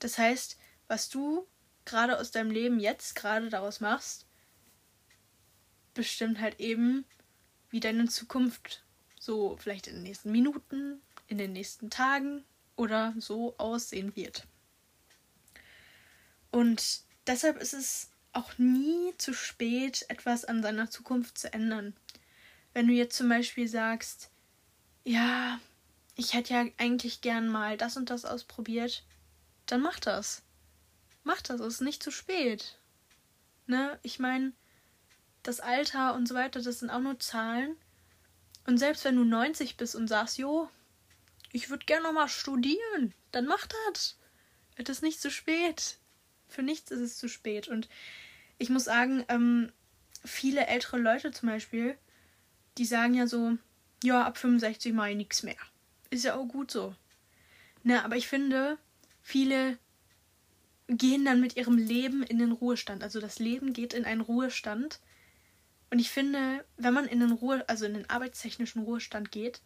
Das 0.01 0.19
heißt, 0.19 0.59
was 0.89 1.09
du 1.09 1.47
gerade 1.85 2.19
aus 2.19 2.33
deinem 2.33 2.51
Leben 2.51 2.81
jetzt 2.81 3.15
gerade 3.15 3.49
daraus 3.49 3.79
machst, 3.79 4.27
bestimmt 5.95 6.41
halt 6.41 6.59
eben, 6.59 7.05
wie 7.71 7.79
deine 7.79 8.09
Zukunft 8.09 8.83
so 9.21 9.57
vielleicht 9.57 9.87
in 9.87 9.95
den 9.95 10.03
nächsten 10.03 10.33
Minuten, 10.33 11.01
in 11.29 11.39
den 11.39 11.53
nächsten 11.53 11.89
Tagen 11.89 12.43
oder 12.75 13.15
so 13.19 13.57
aussehen 13.57 14.17
wird. 14.17 14.49
Und 16.51 17.03
deshalb 17.29 17.57
ist 17.57 17.73
es 17.73 18.11
auch 18.33 18.59
nie 18.59 19.15
zu 19.17 19.33
spät, 19.33 20.07
etwas 20.09 20.45
an 20.45 20.61
seiner 20.61 20.91
Zukunft 20.91 21.39
zu 21.39 21.53
ändern. 21.53 21.95
Wenn 22.75 22.87
du 22.87 22.93
jetzt 22.93 23.17
zum 23.17 23.29
Beispiel 23.29 23.69
sagst, 23.69 24.31
ja, 25.05 25.61
ich 26.17 26.35
hätte 26.35 26.55
ja 26.55 26.65
eigentlich 26.79 27.21
gern 27.21 27.49
mal 27.49 27.77
das 27.77 27.97
und 27.97 28.11
das 28.11 28.25
ausprobiert, 28.25 29.05
dann 29.67 29.81
mach 29.81 30.01
das. 30.01 30.43
Mach 31.25 31.41
das, 31.43 31.61
es 31.61 31.75
ist 31.75 31.81
nicht 31.81 32.03
zu 32.03 32.11
spät. 32.11 32.79
Ne? 33.67 33.99
Ich 34.03 34.19
meine, 34.19 34.53
das 35.43 35.61
Alter 35.61 36.15
und 36.15 36.27
so 36.27 36.35
weiter, 36.35 36.61
das 36.61 36.81
sind 36.81 36.91
auch 36.91 37.01
nur 37.01 37.19
Zahlen. 37.19 37.77
Und 38.67 38.79
selbst 38.79 39.05
wenn 39.05 39.17
du 39.17 39.25
90 39.25 39.77
bist 39.77 39.95
und 39.95 40.09
sagst, 40.09 40.39
jo, 40.39 40.69
ich 41.53 41.71
würde 41.71 41.85
gerne 41.85 42.05
noch 42.05 42.13
mal 42.13 42.29
studieren, 42.29 43.15
dann 43.31 43.47
mach 43.47 43.67
das. 43.67 44.19
Es 44.77 44.89
ist 44.89 45.03
nicht 45.03 45.21
zu 45.21 45.31
spät. 45.31 45.99
Für 46.49 46.63
nichts 46.63 46.91
ist 46.91 47.01
es 47.01 47.19
zu 47.19 47.29
spät. 47.29 47.69
Und 47.69 47.89
ich 48.59 48.71
muss 48.71 48.85
sagen, 48.85 49.25
ähm, 49.29 49.73
viele 50.25 50.67
ältere 50.67 50.99
Leute 50.99 51.31
zum 51.33 51.49
Beispiel, 51.49 51.97
die 52.79 52.85
sagen 52.85 53.15
ja 53.15 53.27
so, 53.27 53.57
ja, 54.03 54.25
ab 54.25 54.39
65 54.39 54.93
mache 54.93 55.11
ich 55.11 55.17
nichts 55.17 55.43
mehr. 55.43 55.57
Ist 56.11 56.25
ja 56.25 56.35
auch 56.35 56.47
gut 56.47 56.71
so. 56.71 56.95
Ne, 57.85 58.05
aber 58.05 58.17
ich 58.17 58.29
finde, 58.29 58.79
viele 59.23 59.79
gehen 60.89 61.25
dann 61.25 61.41
mit 61.41 61.57
ihrem 61.57 61.79
Leben 61.79 62.23
in 62.23 62.39
den 62.39 62.53
Ruhestand. 62.53 63.03
Also 63.03 63.21
das 63.21 63.39
Leben 63.39 63.73
geht 63.73 63.95
in 63.95 64.05
einen 64.05 64.21
Ruhestand. 64.21 65.01
Und 65.91 65.99
ich 65.99 66.11
finde, 66.11 66.65
wenn 66.77 66.95
man 66.95 67.07
in 67.07 67.21
den 67.21 67.33
Ruhe, 67.33 67.69
also 67.69 67.85
in 67.85 67.95
den 67.95 68.09
arbeitstechnischen 68.09 68.83
Ruhestand 68.83 69.31
geht, 69.31 69.61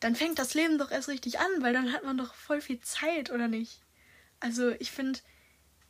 dann 0.00 0.16
fängt 0.16 0.38
das 0.38 0.54
Leben 0.54 0.78
doch 0.78 0.90
erst 0.90 1.08
richtig 1.08 1.38
an, 1.38 1.50
weil 1.60 1.72
dann 1.72 1.92
hat 1.92 2.04
man 2.04 2.18
doch 2.18 2.34
voll 2.34 2.60
viel 2.60 2.80
Zeit, 2.80 3.30
oder 3.30 3.48
nicht? 3.48 3.80
Also 4.40 4.70
ich 4.80 4.90
finde, 4.90 5.20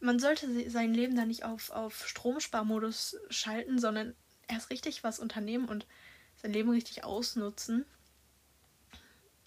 man 0.01 0.19
sollte 0.19 0.69
sein 0.69 0.93
Leben 0.93 1.17
da 1.17 1.25
nicht 1.25 1.45
auf, 1.45 1.71
auf 1.71 2.07
Stromsparmodus 2.07 3.17
schalten, 3.31 3.79
sondern 3.79 4.15
erst 4.49 4.71
richtig 4.71 5.03
was 5.03 5.19
unternehmen 5.19 5.67
und 5.69 5.87
sein 6.43 6.53
Leben 6.53 6.71
richtig 6.71 7.05
ausnutzen. 7.05 7.85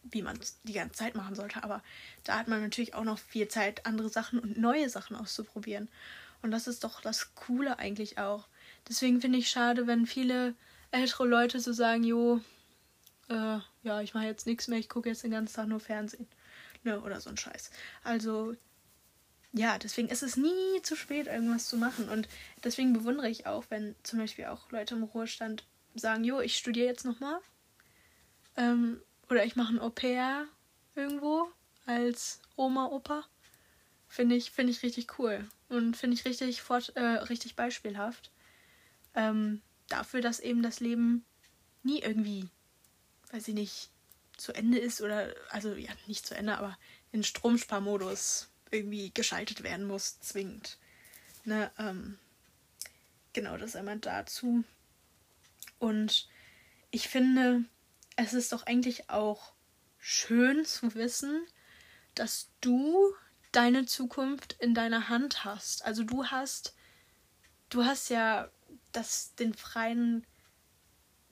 wie 0.04 0.22
man 0.22 0.38
es 0.38 0.60
die 0.64 0.74
ganze 0.74 0.96
Zeit 0.96 1.16
machen 1.16 1.36
sollte. 1.36 1.64
Aber 1.64 1.82
da 2.24 2.38
hat 2.38 2.48
man 2.48 2.62
natürlich 2.62 2.94
auch 2.94 3.04
noch 3.04 3.18
viel 3.20 3.48
Zeit, 3.48 3.86
andere 3.86 4.10
Sachen 4.10 4.40
und 4.40 4.58
neue 4.58 4.90
Sachen 4.90 5.16
auszuprobieren. 5.16 5.90
Und 6.42 6.52
das 6.52 6.68
ist 6.68 6.84
doch 6.84 7.02
das 7.02 7.34
Coole 7.36 7.80
eigentlich 7.80 8.20
auch. 8.20 8.48
Deswegen 8.88 9.20
finde 9.20 9.40
ich 9.40 9.50
schade, 9.50 9.88
wenn 9.88 10.06
viele 10.06 10.54
ältere 10.92 11.26
Leute 11.28 11.60
so 11.60 11.74
sagen, 11.74 12.04
jo, 12.04 12.40
äh, 13.30 13.58
ja, 13.84 14.02
ich 14.02 14.14
mache 14.14 14.26
jetzt 14.26 14.46
nichts 14.46 14.68
mehr, 14.68 14.78
ich 14.80 14.90
gucke 14.90 15.10
jetzt 15.10 15.24
den 15.24 15.32
ganzen 15.32 15.56
Tag 15.56 15.68
nur 15.68 15.80
Fernsehen. 15.80 16.28
Ne, 16.84 17.02
oder 17.02 17.20
so 17.20 17.32
ein 17.32 17.38
Scheiß. 17.38 17.72
Also, 18.04 18.56
ja, 19.54 19.80
deswegen 19.80 20.10
ist 20.10 20.22
es 20.22 20.38
nie 20.38 20.82
zu 20.84 20.96
spät, 20.96 21.26
irgendwas 21.26 21.68
zu 21.68 21.78
machen. 21.78 22.10
Und 22.10 22.28
deswegen 22.64 22.94
bewundere 22.94 23.28
ich 23.30 23.48
auch, 23.48 23.66
wenn 23.70 23.96
zum 24.04 24.20
Beispiel 24.20 24.46
auch 24.46 24.70
Leute 24.72 24.94
im 24.94 25.04
Ruhestand 25.04 25.66
sagen, 25.96 26.24
jo, 26.24 26.40
ich 26.40 26.58
studiere 26.58 26.88
jetzt 26.88 27.06
nochmal. 27.06 27.40
Ähm, 28.58 29.02
oder 29.30 29.46
ich 29.46 29.56
mache 29.56 29.74
ein 29.74 29.80
Au-pair 29.80 30.46
irgendwo 30.96 31.50
als 31.86 32.40
Oma, 32.56 32.88
Opa. 32.88 33.26
Finde 34.08 34.36
ich, 34.36 34.52
find 34.52 34.70
ich 34.70 34.84
richtig 34.84 35.20
cool. 35.20 35.48
Und 35.70 35.98
finde 35.98 36.16
ich 36.16 36.26
richtig, 36.26 36.62
fort, 36.62 36.96
äh, 36.96 37.02
richtig 37.02 37.56
beispielhaft. 37.56 38.32
Ähm, 39.14 39.62
dafür, 39.90 40.22
dass 40.22 40.40
eben 40.40 40.62
das 40.62 40.80
Leben 40.80 41.26
nie 41.84 42.00
irgendwie, 42.00 42.48
weiß 43.32 43.48
ich 43.48 43.54
nicht, 43.54 43.90
zu 44.38 44.54
Ende 44.54 44.78
ist 44.78 45.02
oder, 45.02 45.34
also 45.50 45.74
ja, 45.76 45.92
nicht 46.08 46.26
zu 46.26 46.36
Ende, 46.36 46.58
aber 46.58 46.78
in 47.12 47.24
Stromsparmodus 47.24 48.50
irgendwie 48.72 49.12
geschaltet 49.14 49.64
werden 49.64 49.88
muss, 49.88 50.20
zwingend. 50.20 50.78
Ne, 51.46 51.72
ähm, 51.78 52.18
genau, 53.34 53.58
das 53.58 53.76
einmal 53.76 54.00
dazu. 54.00 54.64
Und 55.80 56.28
ich 56.92 57.08
finde, 57.10 57.66
es 58.16 58.34
ist 58.34 58.54
doch 58.54 58.66
eigentlich 58.66 59.10
auch 59.10 59.54
schön 60.00 60.66
zu 60.66 60.94
wissen, 60.96 61.46
dass 62.14 62.52
du 62.62 63.14
deine 63.52 63.86
Zukunft 63.86 64.54
in 64.60 64.74
deiner 64.74 65.10
Hand 65.10 65.44
hast. 65.46 65.86
Also 65.86 66.04
du 66.04 66.26
hast, 66.26 66.76
du 67.70 67.86
hast 67.86 68.10
ja 68.10 68.50
das, 68.92 69.36
den 69.36 69.54
freien, 69.54 70.26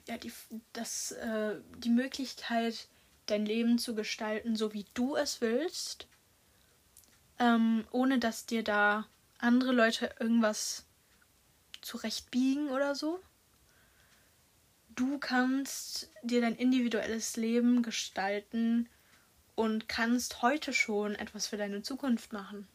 ja, 0.07 0.17
die, 0.17 0.33
das, 0.73 1.11
äh, 1.11 1.61
die 1.77 1.89
Möglichkeit, 1.89 2.87
dein 3.25 3.45
Leben 3.45 3.77
zu 3.77 3.95
gestalten, 3.95 4.55
so 4.55 4.73
wie 4.73 4.85
du 4.93 5.15
es 5.15 5.39
willst, 5.39 6.07
ähm, 7.39 7.87
ohne 7.91 8.19
dass 8.19 8.45
dir 8.45 8.63
da 8.63 9.07
andere 9.37 9.71
Leute 9.71 10.13
irgendwas 10.19 10.85
zurechtbiegen 11.81 12.69
oder 12.69 12.95
so 12.95 13.21
du 14.95 15.17
kannst 15.17 16.09
dir 16.21 16.41
dein 16.41 16.55
individuelles 16.55 17.35
Leben 17.35 17.83
gestalten 17.83 18.89
und 19.55 19.87
kannst 19.87 20.41
heute 20.41 20.73
schon 20.73 21.15
etwas 21.15 21.47
für 21.47 21.57
deine 21.57 21.81
Zukunft 21.81 22.33
machen. 22.33 22.67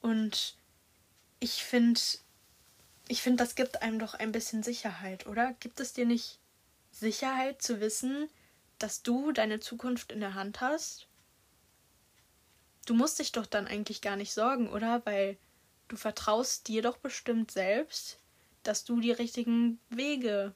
Und 0.00 0.56
ich 1.40 1.64
finde, 1.64 2.00
ich 3.08 3.22
finde, 3.22 3.42
das 3.42 3.54
gibt 3.54 3.82
einem 3.82 3.98
doch 3.98 4.14
ein 4.14 4.32
bisschen 4.32 4.62
Sicherheit, 4.62 5.26
oder? 5.26 5.54
Gibt 5.60 5.80
es 5.80 5.92
dir 5.92 6.06
nicht 6.06 6.38
Sicherheit 6.90 7.62
zu 7.62 7.80
wissen, 7.80 8.28
dass 8.78 9.02
du 9.02 9.32
deine 9.32 9.60
Zukunft 9.60 10.12
in 10.12 10.20
der 10.20 10.34
Hand 10.34 10.60
hast? 10.60 11.06
Du 12.86 12.94
musst 12.94 13.18
dich 13.18 13.32
doch 13.32 13.46
dann 13.46 13.66
eigentlich 13.66 14.00
gar 14.00 14.16
nicht 14.16 14.32
sorgen, 14.32 14.68
oder? 14.70 15.04
Weil 15.04 15.36
du 15.88 15.96
vertraust 15.96 16.68
dir 16.68 16.82
doch 16.82 16.96
bestimmt 16.96 17.50
selbst, 17.50 18.18
dass 18.62 18.84
du 18.84 19.00
die 19.00 19.12
richtigen 19.12 19.80
Wege 19.90 20.54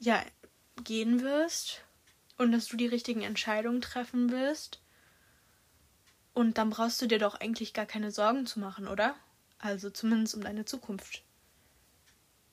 ja, 0.00 0.24
gehen 0.84 1.22
wirst 1.22 1.82
und 2.36 2.52
dass 2.52 2.66
du 2.66 2.76
die 2.76 2.86
richtigen 2.86 3.22
Entscheidungen 3.22 3.80
treffen 3.80 4.30
wirst. 4.30 4.80
Und 6.34 6.58
dann 6.58 6.70
brauchst 6.70 7.02
du 7.02 7.06
dir 7.06 7.18
doch 7.18 7.34
eigentlich 7.34 7.74
gar 7.74 7.86
keine 7.86 8.12
Sorgen 8.12 8.46
zu 8.46 8.60
machen, 8.60 8.86
oder? 8.86 9.16
Also 9.58 9.90
zumindest 9.90 10.36
um 10.36 10.42
deine 10.42 10.64
Zukunft. 10.64 11.24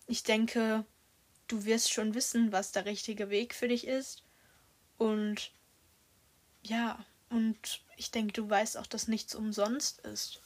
Ich 0.08 0.24
denke, 0.24 0.86
du 1.48 1.66
wirst 1.66 1.92
schon 1.92 2.16
wissen, 2.16 2.52
was 2.52 2.72
der 2.72 2.86
richtige 2.86 3.30
Weg 3.30 3.54
für 3.54 3.68
dich 3.68 3.86
ist. 3.86 4.24
Und 4.98 5.52
ja, 6.64 7.06
und 7.30 7.82
ich 7.96 8.10
denke, 8.10 8.34
du 8.34 8.50
weißt 8.50 8.78
auch, 8.78 8.88
dass 8.88 9.08
nichts 9.08 9.36
umsonst 9.36 10.00
ist. 10.00 10.42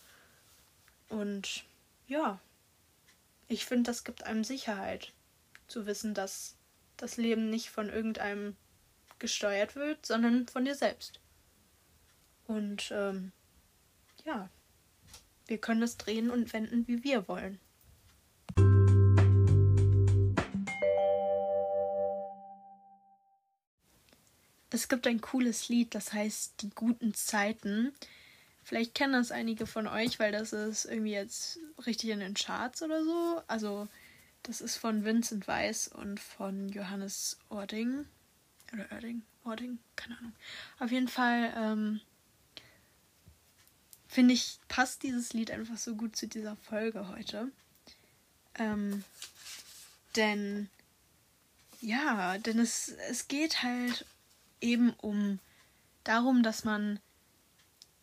Und 1.07 1.63
ja, 2.07 2.39
ich 3.47 3.65
finde, 3.65 3.89
das 3.89 4.03
gibt 4.03 4.23
einem 4.23 4.43
Sicherheit, 4.43 5.13
zu 5.67 5.85
wissen, 5.85 6.13
dass 6.13 6.55
das 7.01 7.17
Leben 7.17 7.49
nicht 7.49 7.69
von 7.69 7.89
irgendeinem 7.89 8.55
gesteuert 9.19 9.75
wird, 9.75 10.05
sondern 10.05 10.47
von 10.47 10.65
dir 10.65 10.75
selbst. 10.75 11.19
Und 12.47 12.91
ähm, 12.91 13.31
ja, 14.25 14.49
wir 15.47 15.57
können 15.57 15.81
es 15.83 15.97
drehen 15.97 16.29
und 16.29 16.51
wenden, 16.53 16.87
wie 16.87 17.03
wir 17.03 17.27
wollen. 17.27 17.59
Es 24.71 24.87
gibt 24.87 25.07
ein 25.07 25.19
cooles 25.19 25.67
Lied, 25.67 25.95
das 25.95 26.13
heißt 26.13 26.61
Die 26.61 26.69
guten 26.69 27.13
Zeiten. 27.13 27.91
Vielleicht 28.63 28.93
kennen 28.93 29.13
das 29.13 29.31
einige 29.31 29.65
von 29.65 29.87
euch, 29.87 30.19
weil 30.19 30.31
das 30.31 30.53
ist 30.53 30.85
irgendwie 30.85 31.13
jetzt 31.13 31.59
richtig 31.85 32.11
in 32.11 32.19
den 32.19 32.35
Charts 32.35 32.83
oder 32.83 33.03
so. 33.03 33.41
Also 33.47 33.87
das 34.43 34.61
ist 34.61 34.77
von 34.77 35.03
Vincent 35.03 35.47
Weiss 35.47 35.87
und 35.87 36.19
von 36.19 36.69
Johannes 36.69 37.37
Ording. 37.49 38.05
Oder 38.73 38.91
Erding? 38.91 39.23
Ording? 39.43 39.79
Keine 39.95 40.17
Ahnung. 40.17 40.33
Auf 40.79 40.91
jeden 40.91 41.07
Fall 41.07 41.53
ähm, 41.55 42.01
finde 44.07 44.33
ich, 44.33 44.59
passt 44.67 45.03
dieses 45.03 45.33
Lied 45.33 45.51
einfach 45.51 45.77
so 45.77 45.95
gut 45.95 46.15
zu 46.15 46.27
dieser 46.27 46.55
Folge 46.55 47.07
heute. 47.07 47.51
Ähm, 48.55 49.03
denn 50.15 50.69
ja, 51.81 52.37
denn 52.39 52.59
es, 52.59 52.89
es 53.09 53.27
geht 53.27 53.63
halt 53.63 54.05
eben 54.61 54.91
um 54.95 55.39
darum, 56.03 56.43
dass 56.43 56.63
man 56.63 56.99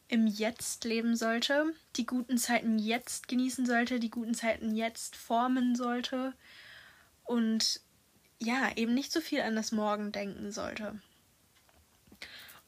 im 0.09 0.27
Jetzt 0.27 0.85
leben 0.85 1.16
sollte, 1.16 1.73
die 1.97 2.07
guten 2.07 2.38
Zeiten 2.38 2.79
jetzt 2.79 3.29
genießen 3.29 3.66
sollte, 3.66 3.99
die 3.99 4.11
guten 4.11 4.35
Zeiten 4.35 4.75
jetzt 4.75 5.16
formen 5.16 5.75
sollte 5.75 6.33
und 7.25 7.81
ja, 8.38 8.71
eben 8.77 8.95
nicht 8.95 9.12
so 9.12 9.21
viel 9.21 9.40
an 9.40 9.57
das 9.57 9.73
Morgen 9.73 10.12
denken 10.12 10.53
sollte. 10.53 11.01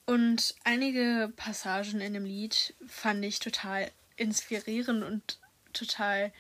Und 0.07 0.55
einige 0.64 1.33
Passagen 1.37 2.01
in 2.01 2.14
dem 2.14 2.24
Lied 2.24 2.74
fand 2.87 3.24
ich 3.24 3.40
total 3.40 3.90
inspirierend 4.16 5.05
und 5.05 5.38
total, 5.74 6.33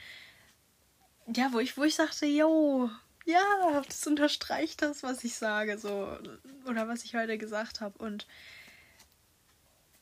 ja, 1.26 1.52
wo 1.52 1.60
ich, 1.60 1.76
wo 1.76 1.84
ich 1.84 1.94
sagte, 1.94 2.24
yo, 2.24 2.90
ja, 3.26 3.82
das 3.86 4.06
unterstreicht 4.06 4.80
das, 4.80 5.02
was 5.02 5.22
ich 5.22 5.36
sage, 5.36 5.78
so, 5.78 6.18
oder 6.64 6.88
was 6.88 7.04
ich 7.04 7.14
heute 7.14 7.36
gesagt 7.36 7.82
habe. 7.82 7.98
Und 7.98 8.26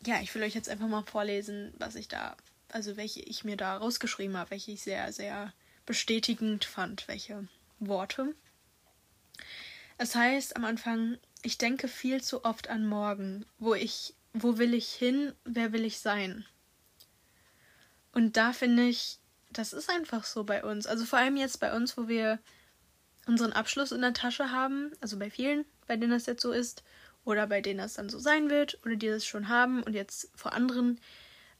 ja, 0.04 0.20
ich 0.20 0.34
will 0.34 0.42
euch 0.42 0.54
jetzt 0.54 0.68
einfach 0.68 0.88
mal 0.88 1.02
vorlesen, 1.02 1.72
was 1.78 1.94
ich 1.94 2.08
da, 2.08 2.36
also 2.68 2.96
welche 2.96 3.20
ich 3.20 3.44
mir 3.44 3.56
da 3.56 3.76
rausgeschrieben 3.76 4.36
habe, 4.36 4.50
welche 4.50 4.72
ich 4.72 4.82
sehr, 4.82 5.12
sehr 5.12 5.52
bestätigend 5.84 6.64
fand, 6.64 7.08
welche 7.08 7.48
Worte. 7.78 8.34
Es 9.98 10.14
heißt 10.14 10.56
am 10.56 10.64
Anfang, 10.64 11.18
ich 11.42 11.58
denke 11.58 11.88
viel 11.88 12.22
zu 12.22 12.44
oft 12.44 12.68
an 12.68 12.86
morgen, 12.86 13.46
wo 13.58 13.74
ich, 13.74 14.14
wo 14.32 14.58
will 14.58 14.74
ich 14.74 14.90
hin, 14.90 15.32
wer 15.44 15.72
will 15.72 15.84
ich 15.84 16.00
sein? 16.00 16.44
Und 18.12 18.36
da 18.36 18.52
finde 18.52 18.88
ich, 18.88 19.18
das 19.50 19.72
ist 19.72 19.88
einfach 19.88 20.24
so 20.24 20.44
bei 20.44 20.64
uns. 20.64 20.86
Also 20.86 21.04
vor 21.04 21.18
allem 21.18 21.36
jetzt 21.36 21.60
bei 21.60 21.74
uns, 21.74 21.96
wo 21.96 22.08
wir 22.08 22.38
unseren 23.26 23.52
Abschluss 23.52 23.92
in 23.92 24.00
der 24.00 24.12
Tasche 24.12 24.50
haben, 24.50 24.92
also 25.00 25.18
bei 25.18 25.30
vielen, 25.30 25.64
bei 25.86 25.96
denen 25.96 26.12
das 26.12 26.26
jetzt 26.26 26.42
so 26.42 26.52
ist, 26.52 26.82
oder 27.26 27.46
bei 27.48 27.60
denen 27.60 27.78
das 27.78 27.94
dann 27.94 28.08
so 28.08 28.18
sein 28.18 28.48
wird 28.48 28.78
oder 28.86 28.96
die 28.96 29.08
das 29.08 29.26
schon 29.26 29.48
haben 29.48 29.82
und 29.82 29.92
jetzt 29.92 30.30
vor 30.34 30.54
anderen 30.54 30.98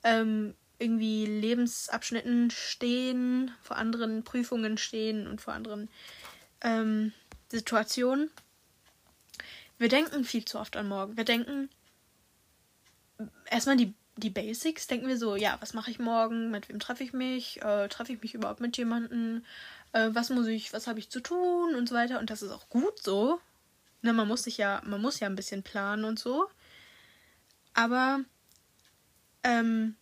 ähm, 0.04 0.54
irgendwie 0.78 1.26
Lebensabschnitten 1.26 2.50
stehen, 2.50 3.50
vor 3.60 3.76
anderen 3.76 4.22
Prüfungen 4.22 4.78
stehen 4.78 5.26
und 5.26 5.40
vor 5.40 5.54
anderen 5.54 5.90
ähm, 6.62 7.12
Situationen. 7.50 8.30
Wir 9.78 9.88
denken 9.88 10.24
viel 10.24 10.44
zu 10.44 10.58
oft 10.58 10.76
an 10.76 10.88
morgen. 10.88 11.16
Wir 11.16 11.24
denken 11.24 11.68
erstmal 13.50 13.76
die, 13.76 13.92
die 14.16 14.30
Basics, 14.30 14.86
denken 14.86 15.08
wir 15.08 15.18
so, 15.18 15.34
ja, 15.34 15.56
was 15.60 15.74
mache 15.74 15.90
ich 15.90 15.98
morgen, 15.98 16.50
mit 16.50 16.68
wem 16.68 16.78
treffe 16.78 17.02
ich 17.02 17.12
mich, 17.12 17.60
äh, 17.62 17.88
treffe 17.88 18.12
ich 18.12 18.22
mich 18.22 18.34
überhaupt 18.34 18.60
mit 18.60 18.76
jemandem, 18.76 19.44
äh, 19.92 20.10
was 20.12 20.30
muss 20.30 20.46
ich, 20.46 20.72
was 20.72 20.86
habe 20.86 21.00
ich 21.00 21.10
zu 21.10 21.20
tun 21.20 21.74
und 21.74 21.88
so 21.88 21.94
weiter. 21.96 22.20
Und 22.20 22.30
das 22.30 22.42
ist 22.42 22.52
auch 22.52 22.68
gut 22.68 23.02
so, 23.02 23.40
Ne, 24.06 24.12
man 24.12 24.28
muss 24.28 24.44
sich 24.44 24.56
ja, 24.56 24.80
man 24.84 25.02
muss 25.02 25.18
ja 25.18 25.26
ein 25.26 25.34
bisschen 25.34 25.64
planen 25.64 26.04
und 26.04 26.20
so. 26.20 26.48
Aber 27.74 28.20
ähm, 29.42 29.96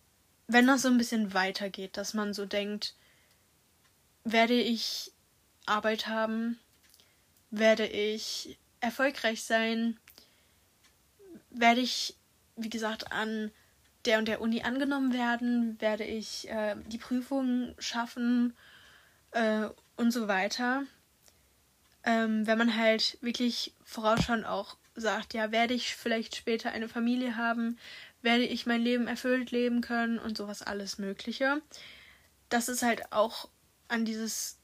wenn 0.46 0.66
das 0.66 0.82
so 0.82 0.88
ein 0.88 0.98
bisschen 0.98 1.32
weitergeht, 1.32 1.96
dass 1.96 2.12
man 2.12 2.34
so 2.34 2.44
denkt, 2.44 2.96
werde 4.22 4.60
ich 4.60 5.10
Arbeit 5.64 6.06
haben, 6.06 6.58
werde 7.50 7.86
ich 7.86 8.58
erfolgreich 8.80 9.42
sein, 9.42 9.98
werde 11.48 11.80
ich, 11.80 12.14
wie 12.56 12.68
gesagt, 12.68 13.10
an 13.10 13.52
der 14.04 14.18
und 14.18 14.28
der 14.28 14.42
Uni 14.42 14.64
angenommen 14.64 15.14
werden? 15.14 15.80
Werde 15.80 16.04
ich 16.04 16.46
äh, 16.50 16.76
die 16.88 16.98
Prüfungen 16.98 17.74
schaffen 17.78 18.54
äh, 19.30 19.70
und 19.96 20.10
so 20.10 20.28
weiter? 20.28 20.84
Ähm, 22.04 22.46
wenn 22.46 22.58
man 22.58 22.76
halt 22.76 23.18
wirklich 23.20 23.72
vorausschauend 23.84 24.46
auch 24.46 24.76
sagt, 24.94 25.34
ja, 25.34 25.50
werde 25.50 25.74
ich 25.74 25.96
vielleicht 25.96 26.36
später 26.36 26.70
eine 26.70 26.88
Familie 26.88 27.36
haben? 27.36 27.78
Werde 28.22 28.44
ich 28.44 28.66
mein 28.66 28.82
Leben 28.82 29.06
erfüllt 29.06 29.50
leben 29.50 29.80
können 29.80 30.18
und 30.18 30.36
sowas 30.36 30.62
alles 30.62 30.98
Mögliche? 30.98 31.60
Das 32.48 32.68
ist 32.68 32.82
halt 32.82 33.12
auch 33.12 33.48
an 33.88 34.04
dieses 34.04 34.58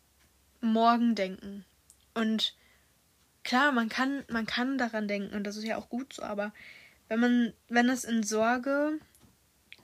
Morgendenken. 0.60 1.64
Und 2.14 2.54
klar, 3.42 3.72
man 3.72 3.88
kann, 3.88 4.24
man 4.28 4.46
kann 4.46 4.78
daran 4.78 5.08
denken 5.08 5.34
und 5.34 5.44
das 5.44 5.56
ist 5.56 5.64
ja 5.64 5.76
auch 5.76 5.88
gut 5.88 6.12
so, 6.12 6.22
aber 6.22 6.52
wenn 7.08 7.20
man, 7.20 7.52
wenn 7.68 7.88
es 7.88 8.04
in 8.04 8.22
Sorge 8.22 8.98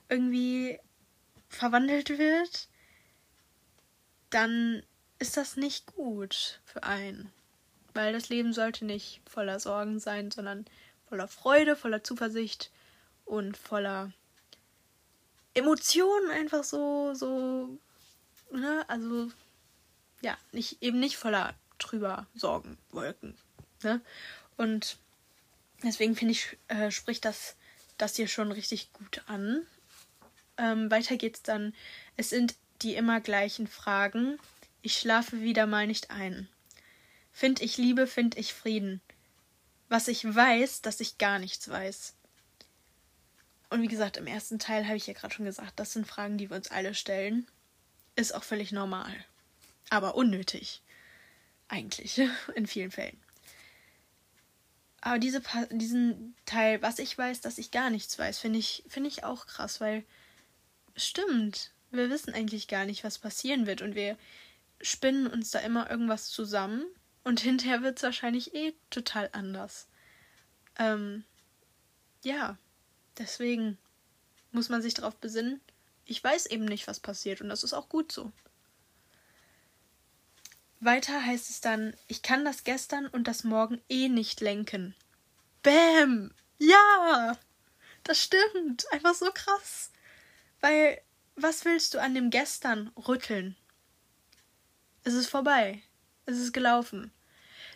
irgendwie 0.09 0.79
verwandelt 1.49 2.17
wird, 2.17 2.69
dann 4.29 4.83
ist 5.19 5.37
das 5.37 5.57
nicht 5.57 5.87
gut 5.87 6.61
für 6.63 6.83
einen. 6.83 7.31
Weil 7.97 8.13
das 8.13 8.29
Leben 8.29 8.53
sollte 8.53 8.85
nicht 8.85 9.21
voller 9.27 9.59
Sorgen 9.59 9.99
sein, 9.99 10.29
sondern 10.29 10.65
voller 11.09 11.27
Freude, 11.27 11.75
voller 11.75 12.03
Zuversicht 12.03 12.69
und 13.25 13.57
voller 13.57 14.13
Emotionen 15.55 16.29
einfach 16.29 16.63
so, 16.63 17.15
so, 17.15 17.79
ne, 18.51 18.85
also, 18.87 19.31
ja, 20.21 20.37
nicht, 20.51 20.83
eben 20.83 20.99
nicht 20.99 21.17
voller 21.17 21.55
trüber 21.79 22.27
Sorgenwolken, 22.35 23.35
ne, 23.81 23.99
und 24.57 24.99
deswegen 25.81 26.15
finde 26.15 26.33
ich, 26.33 26.55
äh, 26.67 26.91
spricht 26.91 27.25
das, 27.25 27.55
das 27.97 28.15
hier 28.15 28.27
schon 28.27 28.51
richtig 28.51 28.93
gut 28.93 29.23
an. 29.25 29.65
Ähm, 30.57 30.91
weiter 30.91 31.17
geht's 31.17 31.41
dann. 31.41 31.73
Es 32.15 32.29
sind 32.29 32.53
die 32.83 32.93
immer 32.93 33.21
gleichen 33.21 33.65
Fragen. 33.65 34.37
Ich 34.83 34.99
schlafe 34.99 35.41
wieder 35.41 35.65
mal 35.65 35.87
nicht 35.87 36.11
ein. 36.11 36.47
Find 37.37 37.61
ich 37.61 37.77
Liebe, 37.77 38.07
find 38.07 38.35
ich 38.35 38.51
Frieden. 38.51 38.99
Was 39.89 40.07
ich 40.07 40.25
weiß, 40.25 40.81
dass 40.81 40.99
ich 40.99 41.19
gar 41.19 41.37
nichts 41.37 41.69
weiß. 41.69 42.15
Und 43.69 43.83
wie 43.83 43.87
gesagt, 43.87 44.17
im 44.17 44.25
ersten 44.25 44.57
Teil 44.57 44.87
habe 44.87 44.97
ich 44.97 45.05
ja 45.05 45.13
gerade 45.13 45.35
schon 45.35 45.45
gesagt, 45.45 45.73
das 45.75 45.93
sind 45.93 46.07
Fragen, 46.07 46.39
die 46.39 46.49
wir 46.49 46.57
uns 46.57 46.71
alle 46.71 46.95
stellen. 46.95 47.45
Ist 48.15 48.33
auch 48.33 48.43
völlig 48.43 48.71
normal. 48.71 49.13
Aber 49.91 50.15
unnötig. 50.15 50.81
Eigentlich. 51.67 52.19
In 52.55 52.65
vielen 52.65 52.89
Fällen. 52.89 53.21
Aber 55.01 55.19
diese, 55.19 55.43
diesen 55.69 56.35
Teil, 56.45 56.81
was 56.81 56.97
ich 56.97 57.15
weiß, 57.15 57.41
dass 57.41 57.59
ich 57.59 57.69
gar 57.69 57.91
nichts 57.91 58.17
weiß, 58.17 58.39
finde 58.39 58.57
ich, 58.57 58.83
find 58.87 59.05
ich 59.05 59.23
auch 59.23 59.45
krass, 59.45 59.79
weil 59.79 60.03
Stimmt. 60.95 61.71
Wir 61.91 62.09
wissen 62.09 62.33
eigentlich 62.33 62.67
gar 62.67 62.85
nicht, 62.85 63.03
was 63.03 63.19
passieren 63.19 63.67
wird 63.67 63.83
und 63.83 63.93
wir 63.93 64.17
spinnen 64.81 65.27
uns 65.27 65.51
da 65.51 65.59
immer 65.59 65.87
irgendwas 65.91 66.29
zusammen 66.29 66.83
und 67.27 67.41
hinterher 67.41 67.81
wird 67.81 67.97
es 67.97 68.03
wahrscheinlich 68.03 68.55
eh 68.55 68.73
total 68.89 69.29
anders. 69.33 69.87
Ähm, 70.79 71.25
ja, 72.23 72.57
deswegen 73.17 73.77
muss 74.53 74.69
man 74.69 74.81
sich 74.81 74.93
darauf 74.93 75.17
besinnen. 75.17 75.59
Ich 76.05 76.23
weiß 76.23 76.45
eben 76.45 76.63
nicht, 76.63 76.87
was 76.87 77.01
passiert 77.01 77.41
und 77.41 77.49
das 77.49 77.65
ist 77.65 77.73
auch 77.73 77.89
gut 77.89 78.13
so. 78.13 78.31
Weiter 80.79 81.25
heißt 81.25 81.49
es 81.49 81.59
dann, 81.59 81.93
ich 82.07 82.21
kann 82.21 82.45
das 82.45 82.63
gestern 82.63 83.07
und 83.07 83.27
das 83.27 83.43
morgen 83.43 83.81
eh 83.89 84.07
nicht 84.07 84.39
lenken. 84.39 84.95
Bäm! 85.63 86.33
Ja! 86.59 87.37
Das 88.03 88.23
stimmt. 88.23 88.85
Einfach 88.93 89.15
so 89.15 89.29
krass. 89.33 89.91
Weil, 90.61 91.01
was 91.35 91.65
willst 91.65 91.93
du 91.93 92.01
an 92.01 92.15
dem 92.15 92.29
gestern 92.29 92.87
rütteln? 92.95 93.57
Es 95.03 95.13
ist 95.13 95.27
vorbei. 95.27 95.83
Es 96.25 96.37
ist 96.37 96.53
gelaufen. 96.53 97.11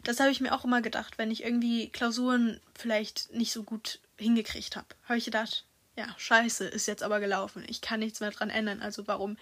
Das 0.03 0.19
habe 0.19 0.31
ich 0.31 0.41
mir 0.41 0.53
auch 0.53 0.65
immer 0.65 0.81
gedacht, 0.81 1.17
wenn 1.17 1.31
ich 1.31 1.43
irgendwie 1.43 1.89
Klausuren 1.89 2.59
vielleicht 2.75 3.33
nicht 3.33 3.51
so 3.51 3.63
gut 3.63 3.99
hingekriegt 4.17 4.75
habe. 4.75 4.87
Habe 5.05 5.17
ich 5.17 5.25
gedacht, 5.25 5.65
ja, 5.95 6.07
scheiße, 6.17 6.65
ist 6.65 6.87
jetzt 6.87 7.03
aber 7.03 7.19
gelaufen. 7.19 7.63
Ich 7.67 7.81
kann 7.81 7.99
nichts 7.99 8.19
mehr 8.19 8.31
dran 8.31 8.49
ändern. 8.49 8.81
Also 8.81 9.07
warum, 9.07 9.37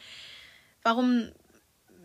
warum, 0.84 1.32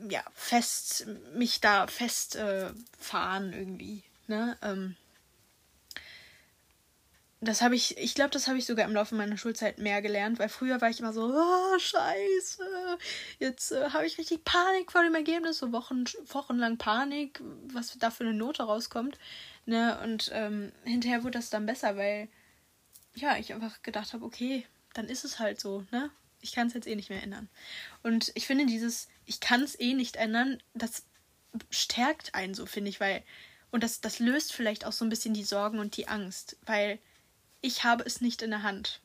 ja, 0.08 0.22
fest, 0.34 1.06
mich 1.34 1.60
da 1.60 1.86
festfahren 1.86 3.52
äh, 3.52 3.58
irgendwie, 3.58 4.02
ne? 4.26 4.56
Ähm, 4.62 4.96
das 7.48 7.62
habe 7.62 7.74
ich, 7.74 7.96
ich 7.98 8.14
glaube, 8.14 8.30
das 8.30 8.48
habe 8.48 8.58
ich 8.58 8.66
sogar 8.66 8.86
im 8.86 8.94
Laufe 8.94 9.14
meiner 9.14 9.36
Schulzeit 9.36 9.78
mehr 9.78 10.02
gelernt, 10.02 10.38
weil 10.38 10.48
früher 10.48 10.80
war 10.80 10.90
ich 10.90 11.00
immer 11.00 11.12
so, 11.12 11.32
oh, 11.34 11.78
scheiße, 11.78 12.98
jetzt 13.38 13.72
äh, 13.72 13.90
habe 13.90 14.06
ich 14.06 14.18
richtig 14.18 14.44
Panik 14.44 14.92
vor 14.92 15.02
dem 15.02 15.14
Ergebnis, 15.14 15.58
so 15.58 15.72
Wochen, 15.72 16.04
wochenlang 16.28 16.78
Panik, 16.78 17.40
was 17.72 17.96
da 17.98 18.10
für 18.10 18.24
eine 18.24 18.34
Note 18.34 18.62
rauskommt. 18.64 19.18
Ne? 19.66 19.98
Und 20.02 20.30
ähm, 20.32 20.72
hinterher 20.84 21.22
wurde 21.22 21.38
das 21.38 21.50
dann 21.50 21.66
besser, 21.66 21.96
weil 21.96 22.28
ja, 23.14 23.36
ich 23.36 23.54
einfach 23.54 23.82
gedacht 23.82 24.12
habe, 24.12 24.24
okay, 24.24 24.66
dann 24.92 25.08
ist 25.08 25.24
es 25.24 25.38
halt 25.38 25.60
so, 25.60 25.84
ne? 25.90 26.10
Ich 26.40 26.52
kann 26.52 26.66
es 26.66 26.74
jetzt 26.74 26.86
eh 26.86 26.94
nicht 26.94 27.08
mehr 27.08 27.22
ändern. 27.22 27.48
Und 28.02 28.30
ich 28.34 28.46
finde 28.46 28.66
dieses, 28.66 29.08
ich 29.24 29.40
kann 29.40 29.62
es 29.62 29.78
eh 29.80 29.94
nicht 29.94 30.16
ändern, 30.16 30.62
das 30.74 31.04
stärkt 31.70 32.34
einen 32.34 32.54
so, 32.54 32.66
finde 32.66 32.90
ich, 32.90 33.00
weil, 33.00 33.22
und 33.70 33.82
das, 33.82 34.00
das 34.00 34.18
löst 34.18 34.52
vielleicht 34.52 34.84
auch 34.84 34.92
so 34.92 35.04
ein 35.06 35.08
bisschen 35.08 35.32
die 35.32 35.44
Sorgen 35.44 35.78
und 35.78 35.96
die 35.96 36.08
Angst, 36.08 36.58
weil 36.66 36.98
ich 37.64 37.82
habe 37.82 38.04
es 38.04 38.20
nicht 38.20 38.42
in 38.42 38.50
der 38.50 38.62
Hand, 38.62 39.00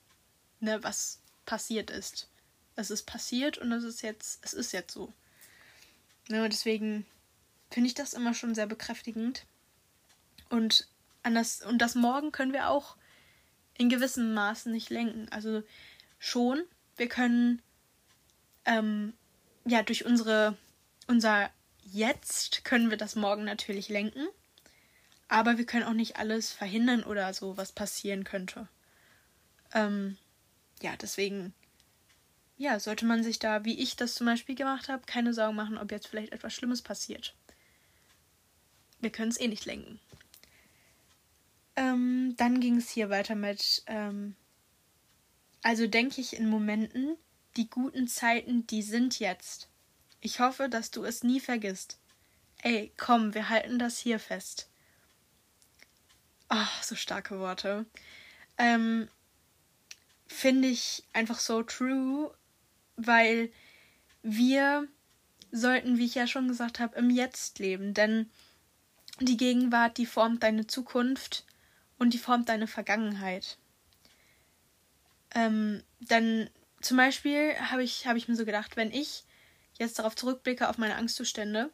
ne, 0.60 0.84
was 0.84 1.22
passiert 1.46 1.90
ist. 1.90 2.28
Es 2.76 2.92
ist 2.92 3.04
passiert 3.04 3.58
und 3.58 3.72
es 3.72 3.86
ist 3.86 4.02
jetzt, 4.02 4.44
es 4.44 4.54
ist 4.54 4.74
jetzt 4.74 4.94
so. 4.94 5.14
Ne, 6.28 6.50
deswegen 6.50 7.06
finde 7.72 7.88
ich 7.88 7.94
das 7.94 8.14
immer 8.14 8.34
schon 8.34 8.54
sehr 8.54 8.68
bekräftigend. 8.68 9.46
Und 10.50 10.90
an 11.24 11.36
das, 11.36 11.62
und 11.62 11.78
das 11.78 11.96
Morgen 11.96 12.34
können 12.34 12.52
wir 12.52 12.68
auch 12.68 12.98
in 13.78 13.88
gewissem 13.88 14.34
Maßen 14.34 14.74
nicht 14.74 14.90
lenken. 14.90 15.30
Also 15.30 15.64
schon, 16.18 16.62
wir 16.98 17.08
können 17.08 17.62
ähm, 18.66 19.14
ja 19.64 19.84
durch 19.84 20.06
unsere 20.06 20.58
unser 21.08 21.50
Jetzt 21.92 22.66
können 22.66 22.90
wir 22.90 22.98
das 22.98 23.16
Morgen 23.16 23.46
natürlich 23.46 23.88
lenken. 23.88 24.28
Aber 25.30 25.58
wir 25.58 25.66
können 25.66 25.86
auch 25.86 25.94
nicht 25.94 26.18
alles 26.18 26.52
verhindern 26.52 27.04
oder 27.04 27.34
so, 27.34 27.56
was 27.56 27.72
passieren 27.72 28.24
könnte. 28.24 28.68
Ähm, 29.74 30.18
ja, 30.82 30.96
deswegen, 30.98 31.54
ja, 32.58 32.80
sollte 32.80 33.06
man 33.06 33.24
sich 33.24 33.38
da, 33.38 33.64
wie 33.64 33.80
ich 33.80 33.96
das 33.96 34.16
zum 34.16 34.26
Beispiel 34.26 34.56
gemacht 34.56 34.90
habe, 34.90 35.04
keine 35.06 35.34
Sorgen 35.34 35.56
machen, 35.56 35.78
ob 35.78 35.92
jetzt 35.92 36.08
vielleicht 36.08 36.34
etwas 36.34 36.54
Schlimmes 36.54 36.82
passiert. 36.82 37.36
Wir 39.00 39.12
können 39.12 39.30
es 39.30 39.40
eh 39.40 39.48
nicht 39.48 39.66
lenken. 39.66 40.00
Ähm, 41.76 42.34
dann 42.36 42.60
ging 42.60 42.78
es 42.78 42.90
hier 42.90 43.10
weiter 43.10 43.36
mit, 43.36 43.84
ähm, 43.86 44.36
also 45.62 45.88
denke 45.88 46.20
ich 46.20 46.36
in 46.36 46.50
Momenten, 46.50 47.16
die 47.56 47.70
guten 47.70 48.08
Zeiten, 48.08 48.66
die 48.68 48.82
sind 48.82 49.20
jetzt. 49.20 49.70
Ich 50.22 50.40
hoffe, 50.40 50.70
dass 50.70 50.92
du 50.92 51.04
es 51.04 51.24
nie 51.24 51.40
vergisst. 51.40 52.00
Ey, 52.62 52.92
komm, 52.98 53.34
wir 53.34 53.48
halten 53.48 53.80
das 53.80 54.00
hier 54.00 54.20
fest. 54.20 54.70
Ach, 56.50 56.84
so 56.84 56.96
starke 56.96 57.40
Worte. 57.40 57.86
Ähm, 58.58 59.08
Finde 60.28 60.68
ich 60.68 61.04
einfach 61.14 61.40
so 61.40 61.64
true, 61.64 62.36
weil 62.98 63.52
wir 64.24 64.88
sollten, 65.52 65.98
wie 65.98 66.06
ich 66.06 66.16
ja 66.16 66.28
schon 66.28 66.48
gesagt 66.48 66.80
habe, 66.80 66.98
im 66.98 67.12
Jetzt 67.12 67.60
leben. 67.60 67.94
Denn 67.94 68.30
die 69.20 69.38
Gegenwart, 69.38 69.98
die 69.98 70.06
formt 70.06 70.44
deine 70.44 70.66
Zukunft 70.66 71.46
und 72.00 72.14
die 72.14 72.20
formt 72.20 72.50
deine 72.50 72.68
Vergangenheit. 72.68 73.58
Ähm, 75.36 75.84
denn 76.00 76.50
zum 76.82 76.98
Beispiel 76.98 77.56
habe 77.60 77.84
ich, 77.84 78.08
hab 78.08 78.18
ich 78.18 78.28
mir 78.28 78.36
so 78.36 78.46
gedacht, 78.46 78.76
wenn 78.76 78.92
ich 78.92 79.24
jetzt 79.78 80.00
darauf 80.00 80.16
zurückblicke, 80.16 80.68
auf 80.68 80.80
meine 80.80 80.96
Angstzustände, 80.96 81.72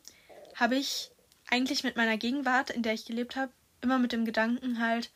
habe 0.55 0.75
ich 0.75 1.11
eigentlich 1.49 1.83
mit 1.83 1.95
meiner 1.95 2.17
Gegenwart, 2.17 2.69
in 2.69 2.83
der 2.83 2.93
ich 2.93 3.05
gelebt 3.05 3.35
habe, 3.35 3.51
immer 3.81 3.99
mit 3.99 4.11
dem 4.11 4.25
Gedanken 4.25 4.79
halt, 4.79 5.11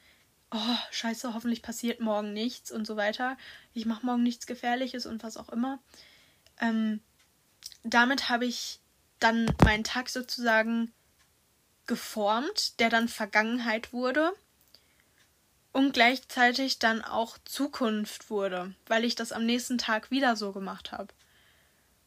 oh, 0.52 0.78
scheiße, 0.92 1.34
hoffentlich 1.34 1.62
passiert 1.62 2.00
morgen 2.00 2.34
nichts 2.34 2.72
und 2.72 2.86
so 2.86 2.96
weiter. 2.98 3.38
Ich 3.74 3.86
mache 3.86 4.06
morgen 4.06 4.24
nichts 4.24 4.48
Gefährliches 4.48 5.06
und 5.06 5.24
was 5.24 5.38
auch 5.38 5.50
immer. 5.50 5.80
Ähm, 6.60 7.02
damit 7.84 8.30
habe 8.30 8.46
ich 8.46 8.80
dann 9.20 9.54
meinen 9.64 9.84
Tag 9.84 10.10
sozusagen 10.10 10.92
geformt, 11.86 12.80
der 12.80 12.90
dann 12.90 13.08
Vergangenheit 13.08 13.94
wurde 13.94 14.32
und 15.72 15.94
gleichzeitig 15.94 16.80
dann 16.80 17.04
auch 17.04 17.38
Zukunft 17.46 18.30
wurde, 18.30 18.74
weil 18.88 19.06
ich 19.06 19.16
das 19.16 19.32
am 19.32 19.46
nächsten 19.46 19.78
Tag 19.78 20.12
wieder 20.12 20.36
so 20.36 20.52
gemacht 20.52 20.92
habe. 20.92 21.14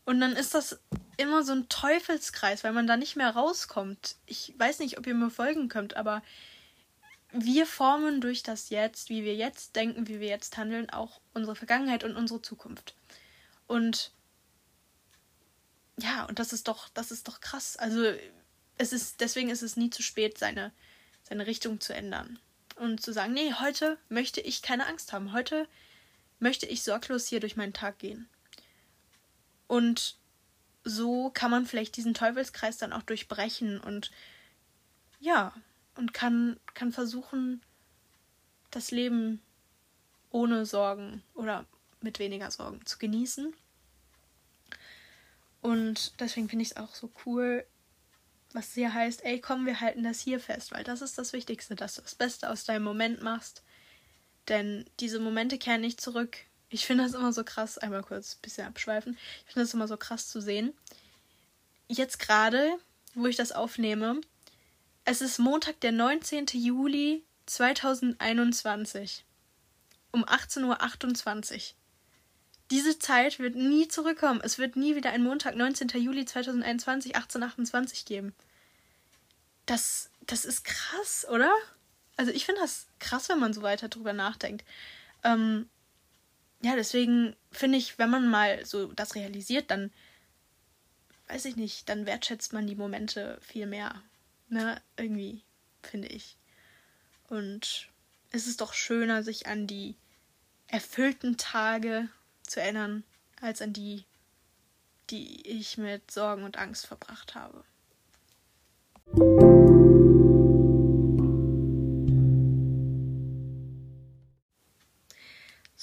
Und 0.05 0.21
dann 0.21 0.33
ist 0.33 0.55
das 0.55 0.81
immer 1.23 1.45
so 1.45 1.53
ein 1.53 1.69
Teufelskreis, 1.69 2.65
weil 2.65 2.73
man 2.73 2.87
da 2.87 2.97
nicht 2.97 3.17
mehr 3.17 3.31
rauskommt. 3.31 4.17
Ich 4.27 4.55
weiß 4.59 4.79
nicht, 4.81 4.99
ob 4.99 5.07
ihr 5.07 5.15
mir 5.15 5.31
folgen 5.31 5.69
könnt, 5.69 5.97
aber 5.97 6.23
wir 7.33 7.67
formen 7.67 8.21
durch 8.21 8.43
das 8.43 8.69
Jetzt, 8.69 9.09
wie 9.09 9.25
wir 9.25 9.35
jetzt 9.35 9.75
denken, 9.75 10.09
wie 10.09 10.21
wir 10.21 10.29
jetzt 10.29 10.57
handeln, 10.57 10.91
auch 10.91 11.21
unsere 11.33 11.57
Vergangenheit 11.57 12.05
und 12.05 12.17
unsere 12.17 12.43
Zukunft. 12.43 12.95
Und 13.67 14.13
ja, 15.99 16.25
und 16.25 16.39
das 16.39 16.53
ist 16.53 16.69
doch, 16.69 16.89
das 16.91 17.11
ist 17.11 17.29
doch 17.29 17.41
krass. 17.41 17.77
Also 17.77 18.13
es 18.79 18.93
ist, 18.93 19.21
deswegen 19.21 19.51
ist 19.51 19.63
es 19.63 19.77
nie 19.77 19.91
zu 19.91 20.03
spät, 20.03 20.39
seine, 20.39 20.73
seine 21.23 21.47
Richtung 21.47 21.81
zu 21.81 21.95
ändern. 21.95 22.39
Und 22.77 23.03
zu 23.03 23.13
sagen, 23.13 23.33
nee, 23.33 23.53
heute 23.55 23.99
möchte 24.09 24.41
ich 24.41 24.63
keine 24.63 24.87
Angst 24.87 25.13
haben. 25.13 25.33
Heute 25.33 25.69
möchte 26.39 26.67
ich 26.67 26.83
sorglos 26.83 27.27
hier 27.27 27.41
durch 27.41 27.57
meinen 27.57 27.75
Tag 27.75 27.99
gehen. 27.99 28.29
Und 29.69 30.17
so 30.85 31.31
kann 31.31 31.51
man 31.51 31.67
vielleicht 31.67 31.97
diesen 31.97 32.15
Teufelskreis 32.15 32.79
dann 32.79 32.93
auch 32.93 33.03
durchbrechen 33.03 33.81
und 33.81 34.11
ja, 35.21 35.55
und 35.97 36.15
kann, 36.15 36.59
kann 36.75 36.93
versuchen, 36.93 37.63
das 38.71 38.91
Leben 38.91 39.41
ohne 40.31 40.67
Sorgen 40.67 41.23
oder 41.35 41.67
mit 42.01 42.19
weniger 42.19 42.51
Sorgen 42.51 42.85
zu 42.87 42.99
genießen. 42.99 43.55
Und 45.61 46.19
deswegen 46.21 46.49
finde 46.49 46.65
ich 46.65 46.73
es 46.73 46.77
auch 46.77 46.95
so 46.95 47.11
cool, 47.25 47.65
was 48.53 48.75
hier 48.75 48.93
heißt, 48.93 49.25
ey, 49.25 49.41
komm, 49.41 49.67
wir 49.67 49.81
halten 49.81 50.03
das 50.03 50.21
hier 50.21 50.41
fest, 50.41 50.73
weil 50.73 50.85
das 50.85 51.03
ist 51.03 51.17
das 51.19 51.33
Wichtigste, 51.33 51.77
dass 51.77 51.95
du 51.95 52.03
das 52.03 52.15
Beste 52.15 52.51
aus 52.51 52.65
deinem 52.65 52.83
Moment 52.83 53.23
machst. 53.23 53.63
Denn 54.49 54.85
diese 54.99 55.21
Momente 55.21 55.59
kehren 55.59 55.81
nicht 55.83 56.01
zurück. 56.01 56.39
Ich 56.73 56.87
finde 56.87 57.05
das 57.05 57.13
immer 57.13 57.35
so 57.35 57.45
krass, 57.45 57.77
einmal 57.77 58.03
kurz 58.03 58.35
ein 58.35 58.41
bisschen 58.41 58.67
abschweifen. 58.67 59.19
Ich 59.47 59.53
finde 59.53 59.67
das 59.67 59.75
immer 59.75 59.87
so 59.87 59.99
krass 59.99 60.29
zu 60.29 60.41
sehen. 60.41 60.73
Jetzt 61.87 62.19
gerade, 62.19 62.79
wo 63.15 63.27
ich 63.27 63.37
das 63.37 63.53
aufnehme, 63.53 64.23
es 65.05 65.21
ist 65.21 65.39
Montag, 65.39 65.81
der 65.81 65.93
19. 65.93 66.47
Juli 66.55 67.25
2021 67.45 69.27
um 70.13 70.25
18.28 70.25 71.55
Uhr. 71.55 71.61
Diese 72.71 72.99
Zeit 72.99 73.39
wird 73.39 73.55
nie 73.55 73.89
zurückkommen. 73.89 74.41
Es 74.43 74.57
wird 74.57 74.77
nie 74.77 74.97
wieder 74.97 75.11
ein 75.11 75.23
Montag, 75.23 75.57
19. 75.57 75.89
Juli 75.89 76.25
2021, 76.25 77.15
1828 77.17 78.07
geben. 78.07 78.35
Das, 79.67 80.09
das 80.21 80.47
ist 80.47 80.65
krass, 80.65 81.27
oder? 81.29 81.53
Also 82.17 82.33
ich 82.33 82.47
finde 82.47 82.63
das 82.63 82.87
krass, 82.99 83.29
wenn 83.29 83.41
man 83.41 83.53
so 83.53 83.61
weiter 83.61 83.89
drüber 83.89 84.15
nachdenkt. 84.15 84.65
Ähm, 85.23 85.69
ja, 86.63 86.77
deswegen 86.77 87.35
finde 87.51 87.79
ich, 87.79 87.99
wenn 87.99 88.11
man 88.11 88.29
mal 88.29 88.65
so 88.65 88.93
das 88.93 89.15
realisiert, 89.15 89.71
dann 89.71 89.91
weiß 91.29 91.45
ich 91.47 91.57
nicht, 91.57 91.89
dann 91.89 92.07
wertschätzt 92.07 92.53
man 92.53 92.67
die 92.67 92.77
Momente 92.77 93.39
viel 93.41 93.67
mehr. 93.67 94.03
Ne, 94.49 94.81
irgendwie, 94.97 95.43
finde 95.83 96.09
ich. 96.09 96.37
Und 97.29 97.89
es 98.31 98.47
ist 98.47 98.61
doch 98.61 98.75
schöner, 98.75 99.23
sich 99.23 99.47
an 99.47 99.67
die 99.67 99.97
erfüllten 100.69 101.37
Tage 101.37 102.09
zu 102.47 102.61
erinnern, 102.61 103.03
als 103.41 103.61
an 103.63 103.73
die, 103.73 104.05
die 105.11 105.47
ich 105.47 105.79
mit 105.79 106.11
Sorgen 106.11 106.45
und 106.45 106.59
Angst 106.59 106.87
verbracht 106.87 107.35
habe. 107.35 107.65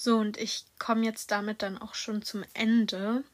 So, 0.01 0.15
und 0.15 0.37
ich 0.37 0.63
komme 0.77 1.03
jetzt 1.03 1.29
damit 1.29 1.61
dann 1.61 1.77
auch 1.77 1.93
schon 1.93 2.21
zum 2.21 2.45
Ende. 2.53 3.25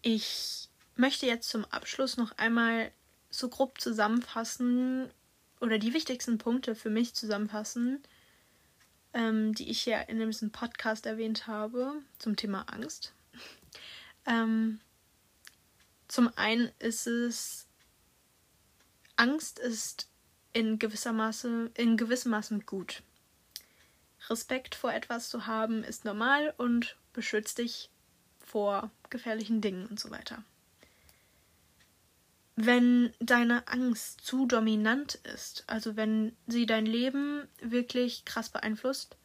Ich 0.00 0.68
möchte 0.94 1.26
jetzt 1.26 1.48
zum 1.48 1.64
Abschluss 1.64 2.16
noch 2.16 2.30
einmal 2.38 2.92
so 3.30 3.48
grob 3.48 3.80
zusammenfassen 3.80 5.10
oder 5.60 5.78
die 5.78 5.92
wichtigsten 5.92 6.38
Punkte 6.38 6.76
für 6.76 6.88
mich 6.88 7.14
zusammenfassen, 7.14 8.00
ähm, 9.12 9.56
die 9.56 9.70
ich 9.70 9.80
hier 9.82 10.08
in 10.08 10.20
diesem 10.20 10.52
Podcast 10.52 11.04
erwähnt 11.04 11.48
habe 11.48 11.94
zum 12.20 12.36
Thema 12.36 12.62
Angst. 12.72 13.12
Ähm, 14.24 14.78
zum 16.06 16.30
einen 16.36 16.70
ist 16.78 17.08
es, 17.08 17.66
Angst 19.16 19.58
ist 19.58 20.06
in 20.52 20.78
gewisser 20.78 21.12
Maße, 21.12 21.72
in 21.74 21.96
gewissem 21.96 22.30
Maße 22.30 22.60
gut. 22.60 23.02
Respekt 24.32 24.74
vor 24.74 24.92
etwas 24.92 25.28
zu 25.28 25.46
haben 25.46 25.84
ist 25.84 26.04
normal 26.04 26.54
und 26.56 26.96
beschützt 27.12 27.58
dich 27.58 27.90
vor 28.40 28.90
gefährlichen 29.10 29.60
Dingen 29.60 29.86
und 29.86 30.00
so 30.00 30.10
weiter. 30.10 30.42
Wenn 32.56 33.12
deine 33.20 33.68
Angst 33.68 34.22
zu 34.22 34.46
dominant 34.46 35.16
ist, 35.16 35.64
also 35.66 35.96
wenn 35.96 36.34
sie 36.46 36.66
dein 36.66 36.86
Leben 36.86 37.46
wirklich 37.60 38.24
krass 38.24 38.48
beeinflusst, 38.48 39.16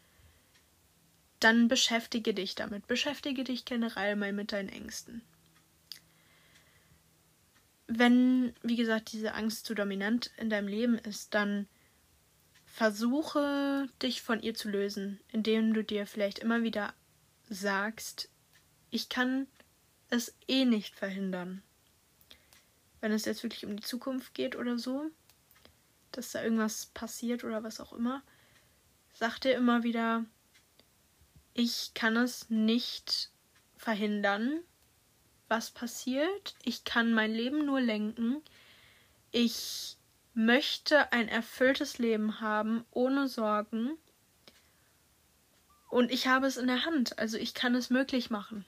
dann 1.39 1.67
beschäftige 1.67 2.33
dich 2.33 2.55
damit. 2.55 2.87
Beschäftige 2.87 3.43
dich 3.43 3.63
generell 3.63 4.15
mal 4.15 4.33
mit 4.33 4.51
deinen 4.51 4.69
Ängsten. 4.69 5.21
Wenn, 7.87 8.53
wie 8.61 8.75
gesagt, 8.75 9.13
diese 9.13 9.33
Angst 9.33 9.65
zu 9.65 9.73
dominant 9.73 10.31
in 10.37 10.49
deinem 10.49 10.67
Leben 10.67 10.97
ist, 10.97 11.33
dann 11.33 11.67
versuche 12.77 13.89
dich 14.01 14.21
von 14.21 14.41
ihr 14.41 14.53
zu 14.53 14.69
lösen, 14.69 15.19
indem 15.31 15.73
du 15.73 15.83
dir 15.83 16.05
vielleicht 16.05 16.39
immer 16.39 16.63
wieder 16.63 16.93
sagst, 17.49 18.29
ich 18.91 19.09
kann 19.09 19.47
es 20.09 20.35
eh 20.47 20.65
nicht 20.65 20.95
verhindern 20.95 21.63
wenn 23.01 23.11
es 23.11 23.25
jetzt 23.25 23.43
wirklich 23.43 23.65
um 23.65 23.75
die 23.75 23.83
Zukunft 23.83 24.33
geht 24.33 24.55
oder 24.55 24.77
so, 24.77 25.09
dass 26.11 26.31
da 26.31 26.43
irgendwas 26.43 26.87
passiert 26.87 27.43
oder 27.43 27.63
was 27.63 27.79
auch 27.79 27.93
immer, 27.93 28.23
sagt 29.13 29.45
er 29.45 29.55
immer 29.55 29.83
wieder, 29.83 30.25
ich 31.53 31.93
kann 31.93 32.17
es 32.17 32.49
nicht 32.49 33.31
verhindern, 33.77 34.59
was 35.47 35.71
passiert. 35.71 36.55
Ich 36.63 36.83
kann 36.83 37.13
mein 37.13 37.33
Leben 37.33 37.65
nur 37.65 37.81
lenken. 37.81 38.41
Ich 39.31 39.96
möchte 40.37 41.11
ein 41.11 41.27
erfülltes 41.27 41.97
Leben 41.97 42.41
haben, 42.41 42.85
ohne 42.91 43.27
Sorgen. 43.27 43.97
Und 45.89 46.11
ich 46.11 46.27
habe 46.27 46.45
es 46.45 46.57
in 46.57 46.67
der 46.67 46.85
Hand, 46.85 47.17
also 47.17 47.37
ich 47.37 47.55
kann 47.55 47.73
es 47.73 47.89
möglich 47.89 48.29
machen. 48.29 48.63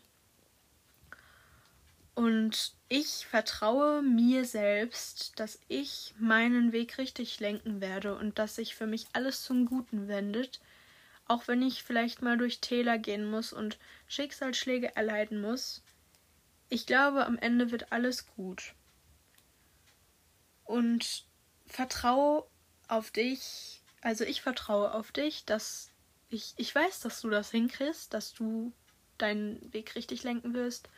Und 2.15 2.73
ich 2.87 3.27
vertraue 3.27 4.01
mir 4.01 4.45
selbst, 4.45 5.39
dass 5.39 5.59
ich 5.67 6.15
meinen 6.17 6.71
Weg 6.71 6.97
richtig 6.97 7.39
lenken 7.39 7.81
werde 7.81 8.15
und 8.15 8.39
dass 8.39 8.55
sich 8.55 8.73
für 8.73 8.87
mich 8.87 9.05
alles 9.13 9.43
zum 9.43 9.67
Guten 9.67 10.07
wendet, 10.07 10.59
auch 11.27 11.47
wenn 11.47 11.61
ich 11.61 11.83
vielleicht 11.83 12.23
mal 12.23 12.39
durch 12.39 12.61
Täler 12.61 12.97
gehen 12.97 13.29
muss 13.29 13.53
und 13.53 13.77
Schicksalsschläge 14.07 14.95
erleiden 14.95 15.39
muss. 15.39 15.83
Ich 16.67 16.87
glaube, 16.87 17.27
am 17.27 17.37
Ende 17.37 17.69
wird 17.69 17.91
alles 17.91 18.25
gut. 18.25 18.73
Und 20.65 21.28
vertraue 21.69 22.45
auf 22.87 23.11
dich, 23.11 23.81
also 24.01 24.23
ich 24.25 24.41
vertraue 24.41 24.93
auf 24.93 25.11
dich, 25.11 25.45
dass 25.45 25.91
ich, 26.29 26.53
ich 26.57 26.73
weiß, 26.73 26.99
dass 26.99 27.21
du 27.21 27.29
das 27.29 27.51
hinkriegst, 27.51 28.13
dass 28.13 28.33
du 28.33 28.73
deinen 29.17 29.73
Weg 29.73 29.95
richtig 29.95 30.23
lenken 30.23 30.53
wirst 30.53 30.89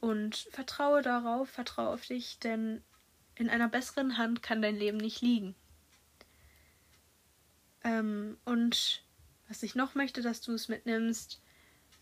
und 0.00 0.36
vertraue 0.50 1.02
darauf, 1.02 1.48
vertraue 1.48 1.88
auf 1.88 2.06
dich, 2.06 2.38
denn 2.38 2.82
in 3.36 3.50
einer 3.50 3.68
besseren 3.68 4.18
Hand 4.18 4.42
kann 4.42 4.62
dein 4.62 4.76
Leben 4.76 4.98
nicht 4.98 5.20
liegen. 5.20 5.54
Ähm, 7.82 8.38
und 8.44 9.02
was 9.48 9.62
ich 9.62 9.74
noch 9.74 9.94
möchte, 9.94 10.22
dass 10.22 10.40
du 10.40 10.52
es 10.52 10.68
mitnimmst, 10.68 11.40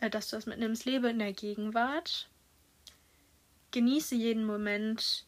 äh, 0.01 0.11
dass 0.11 0.29
du 0.29 0.37
es 0.37 0.47
mitnimmst, 0.47 0.85
lebe 0.85 1.11
in 1.11 1.19
der 1.19 1.33
Gegenwart. 1.33 2.29
Genieße 3.71 4.15
jeden 4.15 4.45
Moment. 4.45 5.27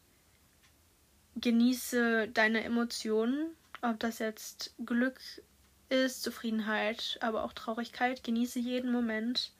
Genieße 1.35 2.29
deine 2.29 2.63
Emotionen, 2.63 3.49
ob 3.81 3.99
das 3.99 4.19
jetzt 4.19 4.73
Glück 4.85 5.19
ist, 5.89 6.23
Zufriedenheit, 6.23 7.17
aber 7.21 7.43
auch 7.43 7.53
Traurigkeit. 7.53 8.23
Genieße 8.23 8.59
jeden 8.59 8.91
Moment 8.91 9.51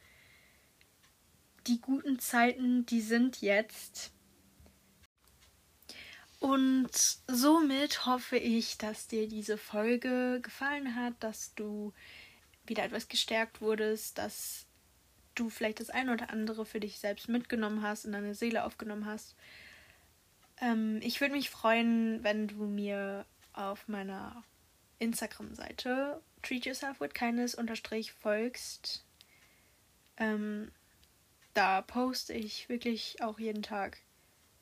die 1.68 1.82
guten 1.82 2.20
Zeiten, 2.20 2.86
die 2.86 3.02
sind 3.02 3.42
jetzt. 3.42 4.12
Und 6.40 6.92
somit 7.28 8.06
hoffe 8.06 8.38
ich, 8.38 8.78
dass 8.78 9.08
dir 9.08 9.28
diese 9.28 9.58
Folge 9.58 10.40
gefallen 10.42 10.96
hat, 10.96 11.14
dass 11.20 11.56
du 11.56 11.94
wieder 12.68 12.84
etwas 12.84 13.08
gestärkt 13.08 13.62
wurdest, 13.62 14.18
dass 14.18 14.68
du 15.34 15.50
vielleicht 15.50 15.80
das 15.80 15.90
ein 15.90 16.10
oder 16.10 16.30
andere 16.30 16.66
für 16.66 16.80
dich 16.80 17.00
selbst 17.00 17.30
mitgenommen 17.30 17.82
hast, 17.82 18.06
in 18.06 18.12
deine 18.12 18.36
Seele 18.36 18.64
aufgenommen 18.64 19.06
hast. 19.06 19.36
Ähm, 20.62 21.00
ich 21.04 21.22
würde 21.22 21.34
mich 21.34 21.50
freuen, 21.50 22.24
wenn 22.24 22.48
du 22.48 22.66
mir 22.66 23.26
auf 23.54 23.88
meiner 23.88 24.44
Instagram-Seite 25.00 26.22
treat 26.42 26.66
yourself 26.66 27.00
with 27.00 27.14
kindness 27.14 27.56
unterstrich 27.56 28.12
folgst. 28.12 29.04
Ähm, 30.18 30.72
da 31.54 31.82
poste 31.82 32.34
ich 32.34 32.70
wirklich 32.70 33.22
auch 33.22 33.40
jeden 33.40 33.64
Tag, 33.64 33.98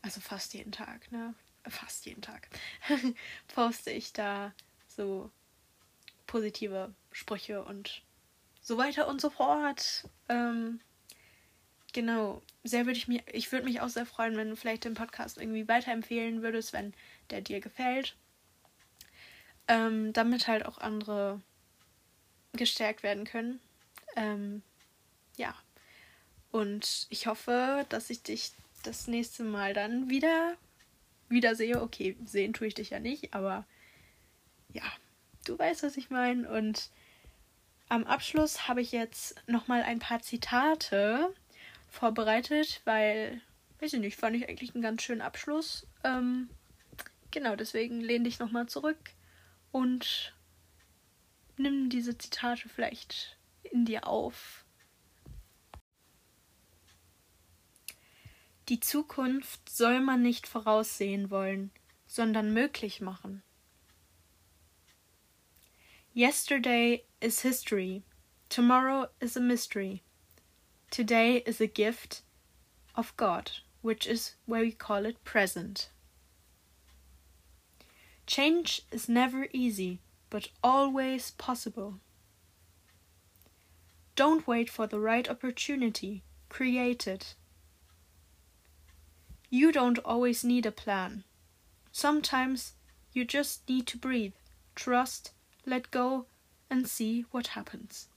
also 0.01 0.21
fast 0.21 0.53
jeden 0.53 0.71
Tag, 0.71 1.11
ne? 1.11 1.35
Fast 1.67 2.05
jeden 2.05 2.21
Tag, 2.21 2.49
poste 3.55 3.91
ich 3.91 4.13
da 4.13 4.53
so 4.87 5.31
positive 6.27 6.93
Sprüche 7.11 7.63
und 7.63 8.01
so 8.61 8.77
weiter 8.77 9.07
und 9.07 9.21
so 9.21 9.29
fort. 9.29 10.09
Ähm, 10.29 10.81
genau, 11.93 12.41
sehr 12.63 12.85
würde 12.85 12.97
ich 12.97 13.07
mir, 13.07 13.21
ich 13.31 13.51
würde 13.51 13.65
mich 13.65 13.81
auch 13.81 13.89
sehr 13.89 14.05
freuen, 14.05 14.35
wenn 14.35 14.49
du 14.49 14.55
vielleicht 14.55 14.83
den 14.83 14.95
Podcast 14.95 15.37
irgendwie 15.37 15.67
weiterempfehlen 15.67 16.41
würdest, 16.41 16.73
wenn 16.73 16.93
der 17.29 17.41
dir 17.41 17.61
gefällt. 17.61 18.15
Ähm, 19.67 20.11
damit 20.11 20.47
halt 20.47 20.65
auch 20.65 20.77
andere 20.77 21.39
gestärkt 22.51 23.01
werden 23.03 23.23
können. 23.23 23.59
Ähm, 24.15 24.61
ja. 25.37 25.55
Und 26.51 27.07
ich 27.09 27.27
hoffe, 27.27 27.85
dass 27.89 28.09
ich 28.09 28.23
dich 28.23 28.51
das 28.83 29.07
nächste 29.07 29.43
Mal 29.43 29.73
dann 29.73 30.09
wieder 30.09 30.55
wiedersehe. 31.29 31.81
Okay, 31.81 32.17
sehen 32.25 32.53
tue 32.53 32.67
ich 32.67 32.73
dich 32.73 32.89
ja 32.91 32.99
nicht, 32.99 33.33
aber 33.33 33.65
ja, 34.71 34.83
du 35.45 35.57
weißt, 35.57 35.83
was 35.83 35.97
ich 35.97 36.09
meine. 36.09 36.49
Und 36.49 36.89
am 37.89 38.03
Abschluss 38.03 38.67
habe 38.67 38.81
ich 38.81 38.91
jetzt 38.91 39.35
nochmal 39.47 39.83
ein 39.83 39.99
paar 39.99 40.21
Zitate 40.21 41.33
vorbereitet, 41.93 42.81
weil, 42.85 43.39
weiß 43.79 43.93
ich 43.93 43.99
nicht, 43.99 44.19
fand 44.19 44.35
ich 44.35 44.49
eigentlich 44.49 44.73
einen 44.73 44.81
ganz 44.81 45.03
schönen 45.03 45.21
Abschluss. 45.21 45.87
Ähm, 46.03 46.49
genau, 47.31 47.55
deswegen 47.55 48.01
lehn 48.01 48.23
dich 48.23 48.39
nochmal 48.39 48.67
zurück 48.67 49.11
und 49.71 50.33
nimm 51.55 51.89
diese 51.89 52.17
Zitate 52.17 52.67
vielleicht 52.67 53.37
in 53.61 53.85
dir 53.85 54.07
auf. 54.07 54.65
Die 58.69 58.79
Zukunft 58.79 59.69
soll 59.69 59.99
man 59.99 60.21
nicht 60.21 60.47
voraussehen 60.47 61.29
wollen, 61.29 61.71
sondern 62.07 62.53
möglich 62.53 63.01
machen. 63.01 63.43
Yesterday 66.15 67.03
is 67.19 67.41
history, 67.41 68.03
tomorrow 68.49 69.07
is 69.19 69.37
a 69.37 69.39
mystery. 69.39 70.01
Today 70.93 71.37
is 71.47 71.59
a 71.59 71.65
gift 71.65 72.21
of 72.95 73.17
God, 73.17 73.49
which 73.81 74.05
is 74.05 74.35
why 74.45 74.61
we 74.61 74.71
call 74.71 75.07
it 75.07 75.23
present. 75.23 75.89
Change 78.27 78.83
is 78.91 79.09
never 79.09 79.47
easy, 79.51 80.01
but 80.29 80.49
always 80.63 81.31
possible. 81.31 81.95
Don't 84.15 84.45
wait 84.45 84.69
for 84.69 84.85
the 84.85 84.99
right 84.99 85.27
opportunity, 85.27 86.21
create 86.47 87.07
it. 87.07 87.33
You 89.49 89.71
don't 89.71 89.97
always 90.05 90.43
need 90.43 90.67
a 90.67 90.71
plan. 90.71 91.23
Sometimes 91.91 92.73
you 93.13 93.25
just 93.25 93.67
need 93.67 93.87
to 93.87 93.97
breathe, 93.97 94.35
trust, 94.75 95.31
let 95.65 95.89
go, 95.89 96.27
and 96.69 96.87
see 96.87 97.25
what 97.31 97.57
happens. 97.57 98.09